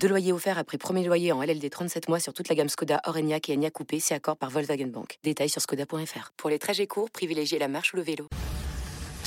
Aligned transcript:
Deux 0.00 0.08
loyers 0.08 0.32
offerts 0.32 0.58
après 0.58 0.78
premier 0.78 1.04
loyer 1.04 1.32
en 1.32 1.42
LLD 1.42 1.68
37 1.70 2.08
mois 2.08 2.20
sur 2.20 2.32
toute 2.32 2.48
la 2.48 2.54
gamme 2.54 2.68
Skoda, 2.68 3.00
Orenia 3.06 3.38
et 3.48 3.54
Enya 3.54 3.70
Coupé, 3.70 3.98
c'est 4.00 4.14
accord 4.14 4.36
par 4.36 4.50
Volkswagen 4.50 4.86
Bank. 4.86 5.18
Détails 5.24 5.48
sur 5.48 5.60
skoda.fr. 5.60 6.32
Pour 6.36 6.50
les 6.50 6.58
trajets 6.58 6.86
courts, 6.86 7.10
privilégiez 7.10 7.58
la 7.58 7.68
marche 7.68 7.92
ou 7.92 7.96
le 7.96 8.02
vélo. 8.02 8.28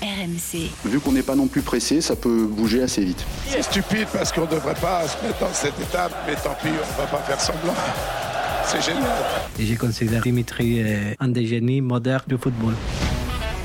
RMC. 0.01 0.69
Vu 0.85 0.99
qu'on 1.01 1.11
n'est 1.11 1.23
pas 1.23 1.35
non 1.35 1.47
plus 1.47 1.61
pressé, 1.61 1.99
ça 1.99 2.15
peut 2.15 2.45
bouger 2.45 2.81
assez 2.81 3.03
vite. 3.03 3.23
C'est 3.47 3.63
stupide 3.63 4.07
parce 4.13 4.31
qu'on 4.31 4.45
ne 4.45 4.51
devrait 4.51 4.75
pas 4.75 5.05
se 5.07 5.21
mettre 5.25 5.39
dans 5.39 5.53
cette 5.53 5.77
étape, 5.79 6.13
mais 6.25 6.35
tant 6.35 6.55
pis, 6.61 6.69
on 6.69 7.01
va 7.01 7.07
pas 7.07 7.21
faire 7.23 7.41
semblant. 7.41 7.75
C'est 8.65 8.81
génial. 8.81 9.11
Et 9.59 9.65
j'ai 9.65 9.75
considéré 9.75 10.21
Dimitri 10.21 10.81
euh, 10.81 11.15
un 11.19 11.27
des 11.27 11.45
génies 11.45 11.81
modernes 11.81 12.23
du 12.27 12.37
football. 12.37 12.75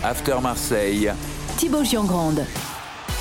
After 0.03 0.37
Marseille. 0.43 1.13
Thibaut 1.57 1.85
Giangrande. 1.85 2.45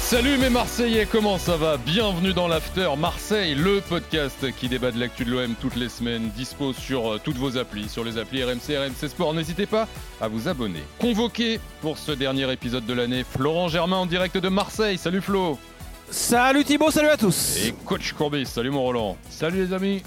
Salut 0.06 0.38
mes 0.38 0.50
Marseillais, 0.50 1.08
comment 1.10 1.40
ça 1.40 1.56
va? 1.56 1.78
Bienvenue 1.78 2.34
dans 2.34 2.48
l'After 2.48 2.90
Marseille, 3.00 3.56
le 3.56 3.80
podcast 3.80 4.46
qui 4.58 4.68
débat 4.68 4.92
de 4.92 5.00
l'actu 5.00 5.24
de 5.24 5.32
l'OM 5.32 5.56
toutes 5.60 5.78
les 5.78 5.90
semaines, 5.90 6.30
dispo 6.36 6.74
sur 6.74 7.14
euh, 7.14 7.22
toutes 7.24 7.38
vos 7.38 7.58
applis, 7.58 7.90
sur 7.90 8.04
les 8.04 8.20
applis 8.20 8.44
RMC, 8.44 8.78
RMC 8.78 9.08
Sport. 9.10 9.34
N'hésitez 9.34 9.66
pas 9.66 9.88
à 10.22 10.28
vous 10.28 10.48
abonner. 10.48 10.84
Convoqué 11.00 11.60
pour 11.82 11.98
ce 11.98 12.12
dernier 12.12 12.52
épisode 12.52 12.86
de 12.86 12.94
l'année, 12.94 13.24
Florent 13.24 13.70
Germain 13.70 13.98
en 13.98 14.06
direct 14.06 14.38
de 14.38 14.50
Marseille. 14.50 14.98
Salut 14.98 15.22
Flo 15.22 15.58
Salut 16.12 16.64
Thibaut, 16.66 16.92
salut 16.92 17.08
à 17.08 17.18
tous 17.18 17.58
Et 17.66 17.74
coach 17.86 18.12
Courbis, 18.14 18.46
salut 18.46 18.70
mon 18.70 18.84
Roland. 18.84 19.18
Salut 19.30 19.66
les 19.66 19.74
amis 19.74 20.04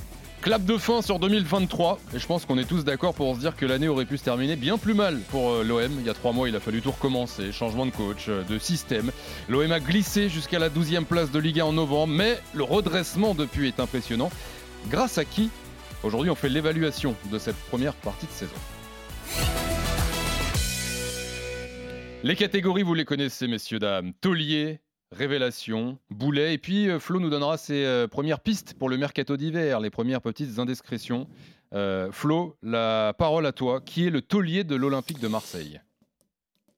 Clap 0.46 0.64
de 0.64 0.78
fin 0.78 1.02
sur 1.02 1.18
2023, 1.18 1.98
et 2.14 2.20
je 2.20 2.26
pense 2.28 2.46
qu'on 2.46 2.56
est 2.56 2.68
tous 2.68 2.84
d'accord 2.84 3.14
pour 3.14 3.34
se 3.34 3.40
dire 3.40 3.56
que 3.56 3.66
l'année 3.66 3.88
aurait 3.88 4.04
pu 4.04 4.16
se 4.16 4.22
terminer 4.22 4.54
bien 4.54 4.78
plus 4.78 4.94
mal 4.94 5.18
pour 5.30 5.50
euh, 5.50 5.64
l'OM. 5.64 5.90
Il 5.98 6.06
y 6.06 6.08
a 6.08 6.14
trois 6.14 6.32
mois, 6.32 6.48
il 6.48 6.54
a 6.54 6.60
fallu 6.60 6.80
tout 6.80 6.92
recommencer, 6.92 7.50
changement 7.50 7.84
de 7.84 7.90
coach, 7.90 8.26
euh, 8.28 8.44
de 8.44 8.56
système. 8.56 9.10
L'OM 9.48 9.72
a 9.72 9.80
glissé 9.80 10.28
jusqu'à 10.28 10.60
la 10.60 10.70
12e 10.70 11.04
place 11.04 11.32
de 11.32 11.40
Ligue 11.40 11.58
1 11.58 11.64
en 11.64 11.72
novembre, 11.72 12.14
mais 12.14 12.38
le 12.54 12.62
redressement 12.62 13.34
depuis 13.34 13.66
est 13.66 13.80
impressionnant. 13.80 14.30
Grâce 14.88 15.18
à 15.18 15.24
qui 15.24 15.50
Aujourd'hui, 16.04 16.30
on 16.30 16.36
fait 16.36 16.48
l'évaluation 16.48 17.16
de 17.32 17.40
cette 17.40 17.56
première 17.56 17.94
partie 17.94 18.26
de 18.26 18.30
saison? 18.30 18.54
Les 22.22 22.36
catégories, 22.36 22.84
vous 22.84 22.94
les 22.94 23.04
connaissez, 23.04 23.48
messieurs, 23.48 23.80
dames. 23.80 24.12
Taulier, 24.20 24.78
Révélation, 25.16 25.98
Boulet, 26.10 26.54
et 26.54 26.58
puis 26.58 26.88
euh, 26.88 26.98
Flo 26.98 27.18
nous 27.20 27.30
donnera 27.30 27.56
ses 27.56 27.84
euh, 27.84 28.06
premières 28.06 28.40
pistes 28.40 28.74
pour 28.74 28.88
le 28.88 28.96
mercato 28.98 29.36
d'hiver, 29.36 29.80
les 29.80 29.90
premières 29.90 30.20
petites 30.20 30.58
indiscrétions. 30.58 31.26
Euh, 31.74 32.10
Flo, 32.12 32.56
la 32.62 33.12
parole 33.16 33.46
à 33.46 33.52
toi. 33.52 33.80
Qui 33.80 34.06
est 34.06 34.10
le 34.10 34.22
taulier 34.22 34.62
de 34.64 34.76
l'Olympique 34.76 35.18
de 35.20 35.28
Marseille? 35.28 35.80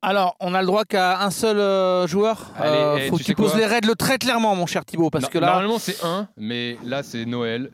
Alors, 0.01 0.37
on 0.41 0.55
a 0.55 0.61
le 0.61 0.67
droit 0.67 0.85
qu'à 0.85 1.23
un 1.25 1.31
seul 1.31 1.59
euh, 1.59 2.07
joueur? 2.07 2.53
Allez, 2.57 2.77
Euh, 2.79 2.97
eh, 3.01 3.09
faut 3.09 3.17
tu 3.19 3.25
que 3.25 3.27
tu 3.29 3.35
poses 3.35 3.57
les 3.57 3.67
règles 3.67 3.97
très 3.97 4.17
clairement, 4.19 4.55
mon 4.55 4.67
cher 4.67 4.85
Thibaut, 4.85 5.11
parce 5.11 5.25
Non, 5.25 5.31
que 5.31 5.39
là, 5.39 5.47
Normalement, 5.49 5.79
c'est 5.81 6.05
un, 6.05 6.29
mais 6.37 6.79
là, 6.85 7.03
c'est 7.03 7.25
Noël. 7.25 7.71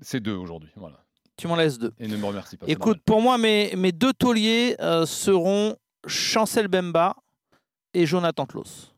C'est 0.00 0.20
deux 0.20 0.34
aujourd'hui. 0.36 0.70
Voilà. 0.76 0.96
tu 1.36 1.48
m'en 1.48 1.56
laisses 1.56 1.78
deux. 1.78 1.92
Et 1.98 2.06
ne 2.06 2.16
me 2.16 2.24
remercie 2.26 2.56
pas. 2.56 2.66
Écoute, 2.68 3.00
pour 3.04 3.20
moi, 3.20 3.38
mes, 3.38 3.74
mes 3.76 3.90
deux 3.90 4.12
tauliers 4.12 4.76
seront 5.06 5.76
Chancel 6.06 6.68
Bemba 6.68 7.16
et 7.92 8.06
Jonathan 8.06 8.46
Klaus. 8.46 8.93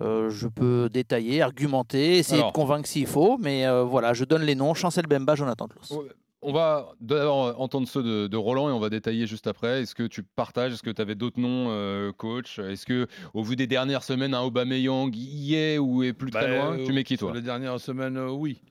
Euh, 0.00 0.30
je 0.30 0.46
peux 0.46 0.88
détailler, 0.88 1.42
argumenter, 1.42 2.18
essayer 2.18 2.38
Alors. 2.38 2.52
de 2.52 2.54
convaincre 2.56 2.86
s'il 2.88 3.06
faut, 3.06 3.38
mais 3.38 3.66
euh, 3.66 3.82
voilà, 3.82 4.12
je 4.14 4.24
donne 4.24 4.42
les 4.42 4.54
noms 4.54 4.72
Chancel 4.74 5.06
Bemba, 5.06 5.34
Jonathan 5.34 5.66
Klaus. 5.66 5.90
normal. 5.90 6.14
On 6.42 6.52
va 6.54 6.92
d'abord 7.02 7.60
entendre 7.60 7.86
ceux 7.86 8.02
de, 8.02 8.26
de 8.26 8.36
Roland 8.38 8.70
et 8.70 8.72
on 8.72 8.78
va 8.78 8.88
détailler 8.88 9.26
juste 9.26 9.46
après. 9.46 9.82
Est-ce 9.82 9.94
que 9.94 10.04
tu 10.06 10.22
partages 10.22 10.72
Est-ce 10.72 10.82
que 10.82 10.88
tu 10.90 11.02
avais 11.02 11.14
d'autres 11.14 11.38
noms, 11.38 11.66
euh, 11.68 12.12
coach? 12.12 12.58
Est-ce 12.60 12.86
que, 12.86 13.08
au 13.34 13.42
vu 13.42 13.56
des 13.56 13.66
dernières 13.66 14.02
semaines, 14.04 14.32
un 14.32 14.40
Aubameyang 14.40 15.10
y 15.14 15.54
est 15.54 15.76
ou 15.76 16.02
est 16.02 16.14
plus 16.14 16.30
très 16.30 16.46
Ben, 16.46 16.56
loin? 16.56 16.78
Euh, 16.78 16.86
Tu 16.86 16.92
mets 16.94 17.04
qui, 17.04 17.18
toi? 17.18 17.34
Les 17.34 17.42
dernières 17.42 17.78
semaines, 17.78 18.16
euh, 18.16 18.30
oui. 18.30 18.62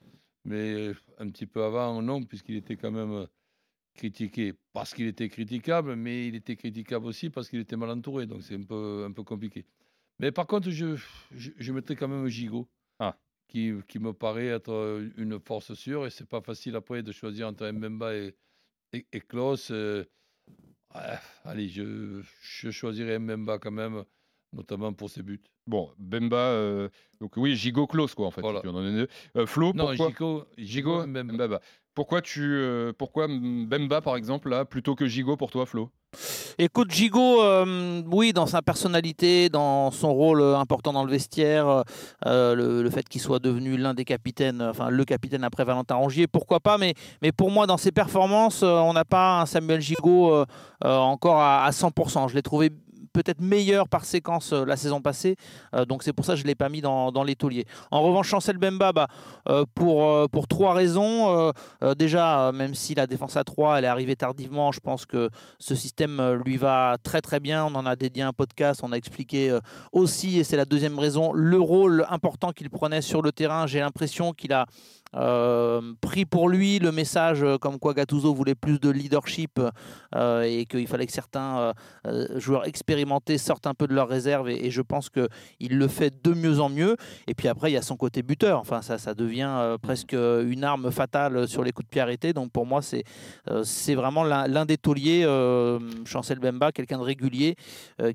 Mais 0.46 0.94
un 1.20 1.30
petit 1.30 1.46
peu 1.46 1.62
avant, 1.64 2.02
non, 2.02 2.24
puisqu'il 2.24 2.56
était 2.56 2.76
quand 2.76 2.90
même 2.90 3.28
critiqué 3.94 4.54
parce 4.74 4.94
qu'il 4.96 5.06
était 5.06 5.30
critiquable, 5.30 5.96
mais 5.96 6.28
il 6.28 6.36
était 6.36 6.56
critiquable 6.56 7.06
aussi 7.06 7.30
parce 7.30 7.50
qu'il 7.50 7.60
était 7.60 7.76
mal 7.76 7.90
entouré. 7.92 8.26
Donc 8.26 8.42
c'est 8.42 8.56
un 8.56 8.64
peu, 8.64 9.06
un 9.08 9.12
peu 9.12 9.22
compliqué. 9.24 9.66
Mais 10.19 10.31
par 10.31 10.47
contre, 10.47 10.69
je, 10.69 10.96
je, 11.31 11.52
je 11.57 11.72
mettrais 11.72 11.96
quand 11.96 12.07
même 12.07 12.28
Gigot. 12.28 12.68
Ah. 13.00 13.18
Qui, 13.47 13.74
qui 13.88 13.97
me 13.97 14.13
paraît 14.13 14.47
être 14.47 14.72
euh, 14.72 15.09
une 15.18 15.40
force 15.40 15.74
sûre. 15.74 16.06
Et 16.06 16.09
c'est 16.12 16.28
pas 16.28 16.41
facile 16.41 16.75
après 16.75 17.02
de 17.02 17.12
choisir 17.12 17.47
entre 17.47 17.68
Mbemba 17.72 18.13
et, 18.16 18.35
et, 18.94 19.07
et 19.12 19.22
Klaus. 19.22 19.72
euh, 19.72 20.03
allez, 21.44 21.68
je, 21.69 22.22
je 22.41 22.69
choisirais 22.72 23.18
Mbemba 23.18 23.57
quand 23.57 23.72
même, 23.72 24.03
notamment 24.53 24.94
pour 24.94 25.09
ses 25.09 25.24
buts. 25.24 25.41
Bon, 25.66 25.91
Bemba, 25.97 26.38
euh, 26.38 26.90
donc 27.22 27.38
oui, 27.38 27.56
Gigot 27.56 27.88
close 27.88 28.13
quoi 28.16 28.28
en 28.28 28.31
fait. 28.31 28.41
Voilà. 28.41 28.59
si 28.59 28.63
tu 28.63 28.69
en 28.69 28.74
donnes 28.74 28.96
deux. 28.96 29.07
Euh, 29.36 29.46
Flo, 29.46 29.72
Non, 29.74 29.88
pourquoi 29.96 30.09
Gigot, 30.09 30.46
Gigot, 30.57 31.07
Mbemba. 31.07 31.34
Mbemba. 31.34 31.62
Pourquoi 31.94 32.22
tu, 32.22 32.62
pourquoi 32.97 33.28
Bemba 33.28 34.01
par 34.01 34.16
exemple 34.16 34.50
là 34.50 34.63
plutôt 34.66 34.96
que 34.96 35.06
Gigot 35.07 35.38
pour 35.38 35.51
toi, 35.51 35.66
Flo? 35.66 35.91
Écoute, 36.58 36.92
Gigot, 36.92 37.42
euh, 37.42 38.02
oui, 38.12 38.34
dans 38.34 38.47
sa 38.47 38.62
personnalité, 38.62 39.50
dans 39.50 39.92
son 39.92 40.14
rôle 40.14 40.42
important 40.42 40.92
dans 40.92 41.03
le 41.03 41.12
vestiaire, 41.12 41.84
euh, 42.25 42.56
le, 42.56 42.90
fait 42.90 43.08
qu'il 43.08 43.22
soit 43.22 43.40
devenu 43.40 43.78
l'un 43.78 43.94
des 43.94 44.06
capitaines, 44.06 44.62
enfin 44.62 44.90
le 44.90 45.06
capitaine 45.06 45.44
après 45.44 45.64
Valentin 45.64 45.96
Rongier, 45.96 46.28
pourquoi 46.28 46.59
pas, 46.59 46.78
mais, 46.78 46.96
pour 47.38 47.52
moi, 47.52 47.68
dans 47.68 47.78
ses 47.78 47.92
performances, 47.92 48.64
euh, 48.64 48.68
on 48.68 48.94
n'a 48.94 49.06
pas 49.06 49.42
un 49.42 49.46
Samuel 49.46 49.81
Gigot 49.81 50.46
encore 50.84 51.40
à, 51.40 51.64
à 51.66 51.69
100%. 51.69 52.30
Je 52.30 52.36
l'ai 52.36 52.42
trouvé 52.42 52.72
peut-être 53.14 53.42
meilleur 53.42 53.88
par 53.88 54.06
séquence 54.06 54.53
euh, 54.53 54.66
la 54.66 54.78
saison 54.78 55.02
passée, 55.02 55.36
euh, 55.74 55.86
donc 55.86 56.03
c'est 56.03 56.14
pour 56.14 56.25
ça 56.25 56.34
que 56.34 56.40
je 56.40 56.44
ne 56.44 56.47
l'ai 56.47 56.56
pas 56.56 56.70
mis 56.70 56.81
dans, 56.81 57.12
dans. 57.12 57.25
En 57.92 58.02
revanche, 58.02 58.28
Chancel 58.28 58.58
Bemba, 58.58 58.92
bah, 58.92 59.08
euh, 59.47 59.64
pour, 59.75 60.30
pour 60.30 60.47
trois 60.47 60.74
raisons. 60.74 61.52
Déjà, 61.98 62.52
même 62.53 62.74
si 62.74 62.96
la 62.96 63.06
défense 63.06 63.38
à 63.38 63.44
3, 63.44 63.78
elle 63.78 63.86
est 63.86 63.88
arrivée 63.88 64.16
tardivement, 64.16 64.72
je 64.72 64.80
pense 64.80 65.06
que 65.06 65.30
ce 65.59 65.75
système 65.75 66.42
lui 66.46 66.58
va 66.58 66.98
très 67.03 67.22
très 67.22 67.40
bien. 67.40 67.66
On 67.66 67.75
en 67.75 67.86
a 67.86 67.96
dédié 67.96 68.24
un 68.24 68.34
podcast, 68.34 68.81
on 68.84 68.92
a 68.92 68.96
expliqué 68.96 69.58
aussi, 69.92 70.40
et 70.40 70.44
c'est 70.44 70.58
la 70.58 70.66
deuxième 70.66 70.98
raison, 70.98 71.34
le 71.34 71.59
rôle 71.59 72.06
important 72.09 72.52
qu'il 72.52 72.69
prenait 72.69 73.02
sur 73.02 73.22
le 73.22 73.31
terrain. 73.31 73.68
J'ai 73.68 73.80
l'impression 73.80 74.34
qu'il 74.34 74.53
a 74.53 74.66
euh, 75.16 75.81
pris 76.02 76.25
pour 76.25 76.50
lui 76.50 76.78
le 76.78 76.92
message 76.92 77.42
euh, 77.42 77.58
comme 77.58 77.80
quoi 77.80 77.96
Gattuso 77.96 78.31
voulait 78.34 78.53
plus 78.53 78.80
de 78.80 78.92
leadership 78.92 79.59
euh, 80.14 80.42
et 80.44 80.66
qu'il 80.66 80.88
fallait 80.88 81.08
que 81.08 81.12
certains 81.12 81.74
joueurs 82.36 82.68
expérimentés 82.68 83.38
sortent 83.38 83.68
un 83.68 83.74
peu 83.74 83.88
de 83.88 83.94
leur 83.94 84.08
réserve 84.08 84.50
et, 84.50 84.69
je 84.69 84.81
pense 84.81 85.09
qu'il 85.09 85.78
le 85.78 85.88
fait 85.88 86.22
de 86.24 86.34
mieux 86.34 86.59
en 86.59 86.69
mieux. 86.69 86.96
Et 87.28 87.34
puis 87.34 87.48
après, 87.48 87.72
il 87.72 87.74
y 87.74 87.78
a 87.78 87.81
son 87.81 87.98
côté 87.98 88.22
buteur. 88.22 88.59
Enfin, 88.59 88.81
ça, 88.81 88.98
ça 88.98 89.14
devient 89.14 89.78
presque 89.81 90.14
une 90.14 90.64
arme 90.64 90.92
fatale 90.92 91.48
sur 91.48 91.64
les 91.64 91.72
coups 91.72 91.88
de 91.88 91.90
pied 91.90 92.02
arrêtés. 92.02 92.34
Donc 92.34 92.52
pour 92.52 92.66
moi, 92.66 92.81
c'est 92.81 93.96
vraiment 93.96 94.24
l'un 94.24 94.66
des 94.66 94.78
tauliers, 94.78 95.25
Chancel 96.06 96.40
Bemba, 96.40 96.72
quelqu'un 96.72 97.00
de 97.00 97.03
régulier 97.03 97.56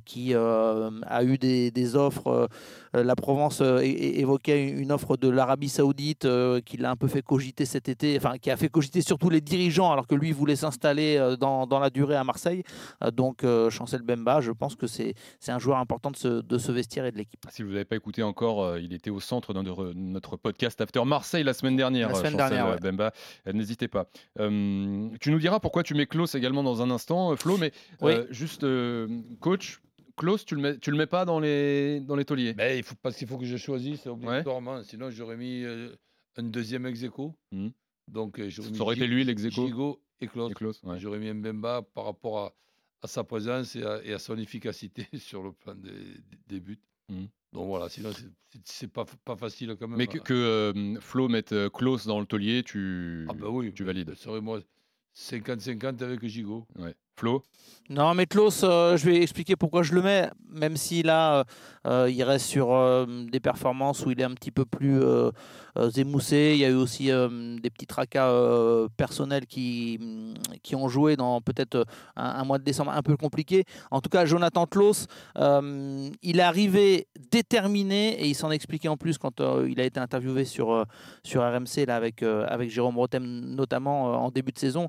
qui 0.04 0.34
a 0.34 1.25
eu 1.25 1.38
des, 1.38 1.97
offres. 1.97 2.49
la 2.93 3.16
Provence 3.16 3.60
évoquait 3.60 4.69
une 4.69 4.93
offre 4.93 5.16
de 5.16 5.28
l'Arabie 5.28 5.69
Saoudite 5.69 6.25
euh, 6.25 6.60
qui 6.60 6.77
l'a 6.84 6.91
un 6.91 6.97
peu 6.97 7.09
fait 7.09 7.22
cogiter 7.22 7.65
cet 7.65 7.89
été, 7.89 8.17
enfin 8.17 8.39
qui 8.39 8.50
a 8.50 8.56
fait 8.56 8.69
cogiter 8.69 9.00
surtout 9.00 9.31
les 9.31 9.41
dirigeants 9.41 9.91
alors 9.91 10.06
que 10.06 10.15
lui 10.15 10.33
voulait 10.33 10.56
s'installer 10.56 11.17
euh, 11.17 11.37
dans, 11.37 11.67
dans 11.67 11.78
la 11.78 11.91
durée 11.91 12.15
à 12.17 12.25
Marseille. 12.25 12.62
Euh, 13.03 13.11
donc 13.11 13.43
euh, 13.43 13.71
Chancel 13.71 14.03
Bemba, 14.03 14.41
je 14.41 14.53
pense 14.53 14.77
que 14.77 14.87
c'est 14.87 15.15
un 15.49 15.59
joueur 15.59 15.78
important 15.78 16.11
de 16.11 16.17
ce, 16.17 16.28
de 16.42 16.59
ce 16.59 16.71
vestiaire 16.72 17.07
et 17.07 17.13
de 17.13 17.16
l'équipe. 17.16 17.41
Si 17.51 17.63
vous 17.63 17.71
n'avez 17.71 17.84
pas 17.84 17.97
écouté 17.97 18.22
encore, 18.22 18.78
il 18.78 18.92
était 18.92 19.10
au 19.10 19.21
centre 19.21 19.53
de 19.54 19.60
notre- 19.60 20.36
podcast 20.36 20.81
After 20.81 21.03
Marseille 21.04 21.42
la 21.45 21.54
semaine 21.54 21.77
dernière. 21.77 22.09
La 22.09 22.15
semaine 22.15 22.33
Chancel, 22.33 22.51
dernière, 22.57 22.75
ouais. 22.75 22.81
Bemba, 22.81 23.13
n'hésitez 23.53 23.89
pas. 23.89 24.07
Euh, 24.41 25.09
tu 25.21 25.31
nous 25.31 25.39
diras 25.39 25.59
pourquoi 25.60 25.83
tu 25.83 25.95
mets 25.95 26.07
Klaus 26.07 26.34
également 26.34 26.63
dans 26.63 26.83
un 26.83 26.91
instant, 26.91 27.34
Flo, 27.36 27.57
mais 27.57 27.72
Oui. 28.03 28.13
euh, 28.13 28.27
juste, 28.31 28.65
euh, 28.65 29.09
coach, 29.41 29.81
Klaus, 30.16 30.45
tu 30.45 30.54
le 30.54 30.60
mets, 30.60 30.78
tu 30.78 30.91
le 30.91 30.97
mets 30.97 31.07
pas 31.07 31.25
dans 31.25 31.41
les, 31.41 32.01
dans 32.01 32.15
les 32.16 32.25
tauliers? 32.25 32.53
Ben, 32.54 32.77
il 32.77 32.83
faut, 32.83 32.95
parce 33.03 33.16
qu'il 33.16 33.27
faut 33.27 33.39
que 33.39 33.45
je 33.47 33.57
choisisse 33.57 34.07
obligatoirement. 34.07 34.83
Sinon, 34.84 35.10
j'aurais 35.10 35.36
mis 35.36 35.63
euh, 35.65 35.89
un 36.36 36.42
deuxième 36.45 36.86
ex. 36.86 37.03
Mhm. 37.53 37.72
Donc, 38.09 38.39
euh, 38.39 38.48
j'aurais 38.51 38.71
mis 38.71 38.77
Ça 38.77 38.83
aurait 38.83 38.97
été 38.97 39.07
lui, 39.07 39.25
l'ex 39.25 39.48
Gigot 39.48 40.03
et 40.21 40.28
ouais. 40.28 40.98
J'aurais 40.98 41.19
mis 41.19 41.33
Mbemba 41.33 41.83
par 41.83 42.04
rapport 42.04 42.39
à, 42.39 42.54
à 43.03 43.07
sa 43.07 43.25
présence 43.25 43.77
et 43.77 43.83
à, 43.83 44.03
et 44.04 44.13
à 44.13 44.19
son 44.19 44.36
efficacité 44.39 45.07
sur 45.19 45.42
le 45.42 45.53
plan 45.53 45.75
des, 45.75 46.60
buts. 46.60 46.81
Mhm. 47.09 47.28
Donc 47.53 47.69
voilà, 47.69 47.89
sinon, 47.89 48.10
c'est- 48.65 48.89
pas, 48.89 49.04
pas 49.25 49.36
facile 49.36 49.77
quand 49.78 49.89
même. 49.89 49.98
Mais 49.98 50.07
que, 50.07 50.33
euh, 50.33 51.01
Flo 51.01 51.28
mette 51.28 51.53
euh, 51.53 51.71
Klaus 51.71 52.07
dans 52.07 52.21
le 52.21 52.27
taulier, 52.27 52.63
tu, 52.63 53.27
Ah 53.28 53.51
oui, 53.51 53.72
tu 53.72 53.84
valides. 53.84 54.15
Ce 54.15 54.25
serait 54.25 54.41
moi 54.41 54.60
50-50 55.15 56.03
avec 56.03 56.27
Gigot. 56.27 56.66
Ouais. 56.77 56.95
Flo 57.16 57.43
non, 57.91 58.15
mais 58.15 58.25
Klaus, 58.25 58.63
euh, 58.65 58.97
je 58.97 59.05
vais 59.05 59.21
expliquer 59.21 59.57
pourquoi 59.57 59.83
je 59.83 59.93
le 59.93 60.01
mets, 60.01 60.31
même 60.49 60.75
si 60.75 61.03
là, 61.03 61.45
euh, 61.87 62.11
il 62.11 62.22
reste 62.22 62.47
sur 62.47 62.72
euh, 62.72 63.05
des 63.31 63.41
performances 63.41 64.07
où 64.07 64.11
il 64.11 64.19
est 64.19 64.25
un 64.25 64.33
petit 64.33 64.51
peu 64.51 64.65
plus 64.65 65.03
émoussé. 65.97 66.53
Il 66.55 66.61
y 66.61 66.65
a 66.65 66.71
eu 66.71 66.75
aussi 66.75 67.09
des 67.09 67.71
petits 67.71 67.87
tracas 67.87 68.33
personnels 68.97 69.45
qui, 69.47 69.99
mm, 70.01 70.34
qui 70.63 70.77
ont 70.77 70.89
joué 70.89 71.16
dans 71.16 71.43
peut-être 71.43 71.84
un, 72.16 72.45
mois 72.45 72.59
de 72.59 72.65
décembre 72.65 72.93
un 72.93 73.03
peu 73.03 73.19
compliqué. 73.19 73.65
En 73.91 74.01
tout 74.01 74.09
cas, 74.09 74.25
Jonathan 74.25 74.67
Klaus, 74.67 75.07
il 75.37 76.39
est 76.39 76.41
arrivé 76.41 77.09
déterminé 77.31 78.15
et 78.22 78.28
il 78.28 78.34
s'en 78.34 78.51
expliquait 78.51 78.89
en 78.89 78.97
plus 78.97 79.19
quand 79.19 79.43
il 79.67 79.78
a 79.78 79.84
été 79.84 80.01
interviewé 80.01 80.47
sur, 80.47 80.87
sur 81.22 81.43
RMC 81.43 81.84
là, 81.87 81.97
avec, 81.97 82.22
avec 82.22 82.71
Jérôme 82.71 82.97
Rotem, 82.97 83.25
notamment 83.25 84.25
en 84.25 84.31
début 84.31 84.53
de 84.53 84.59
saison. 84.59 84.89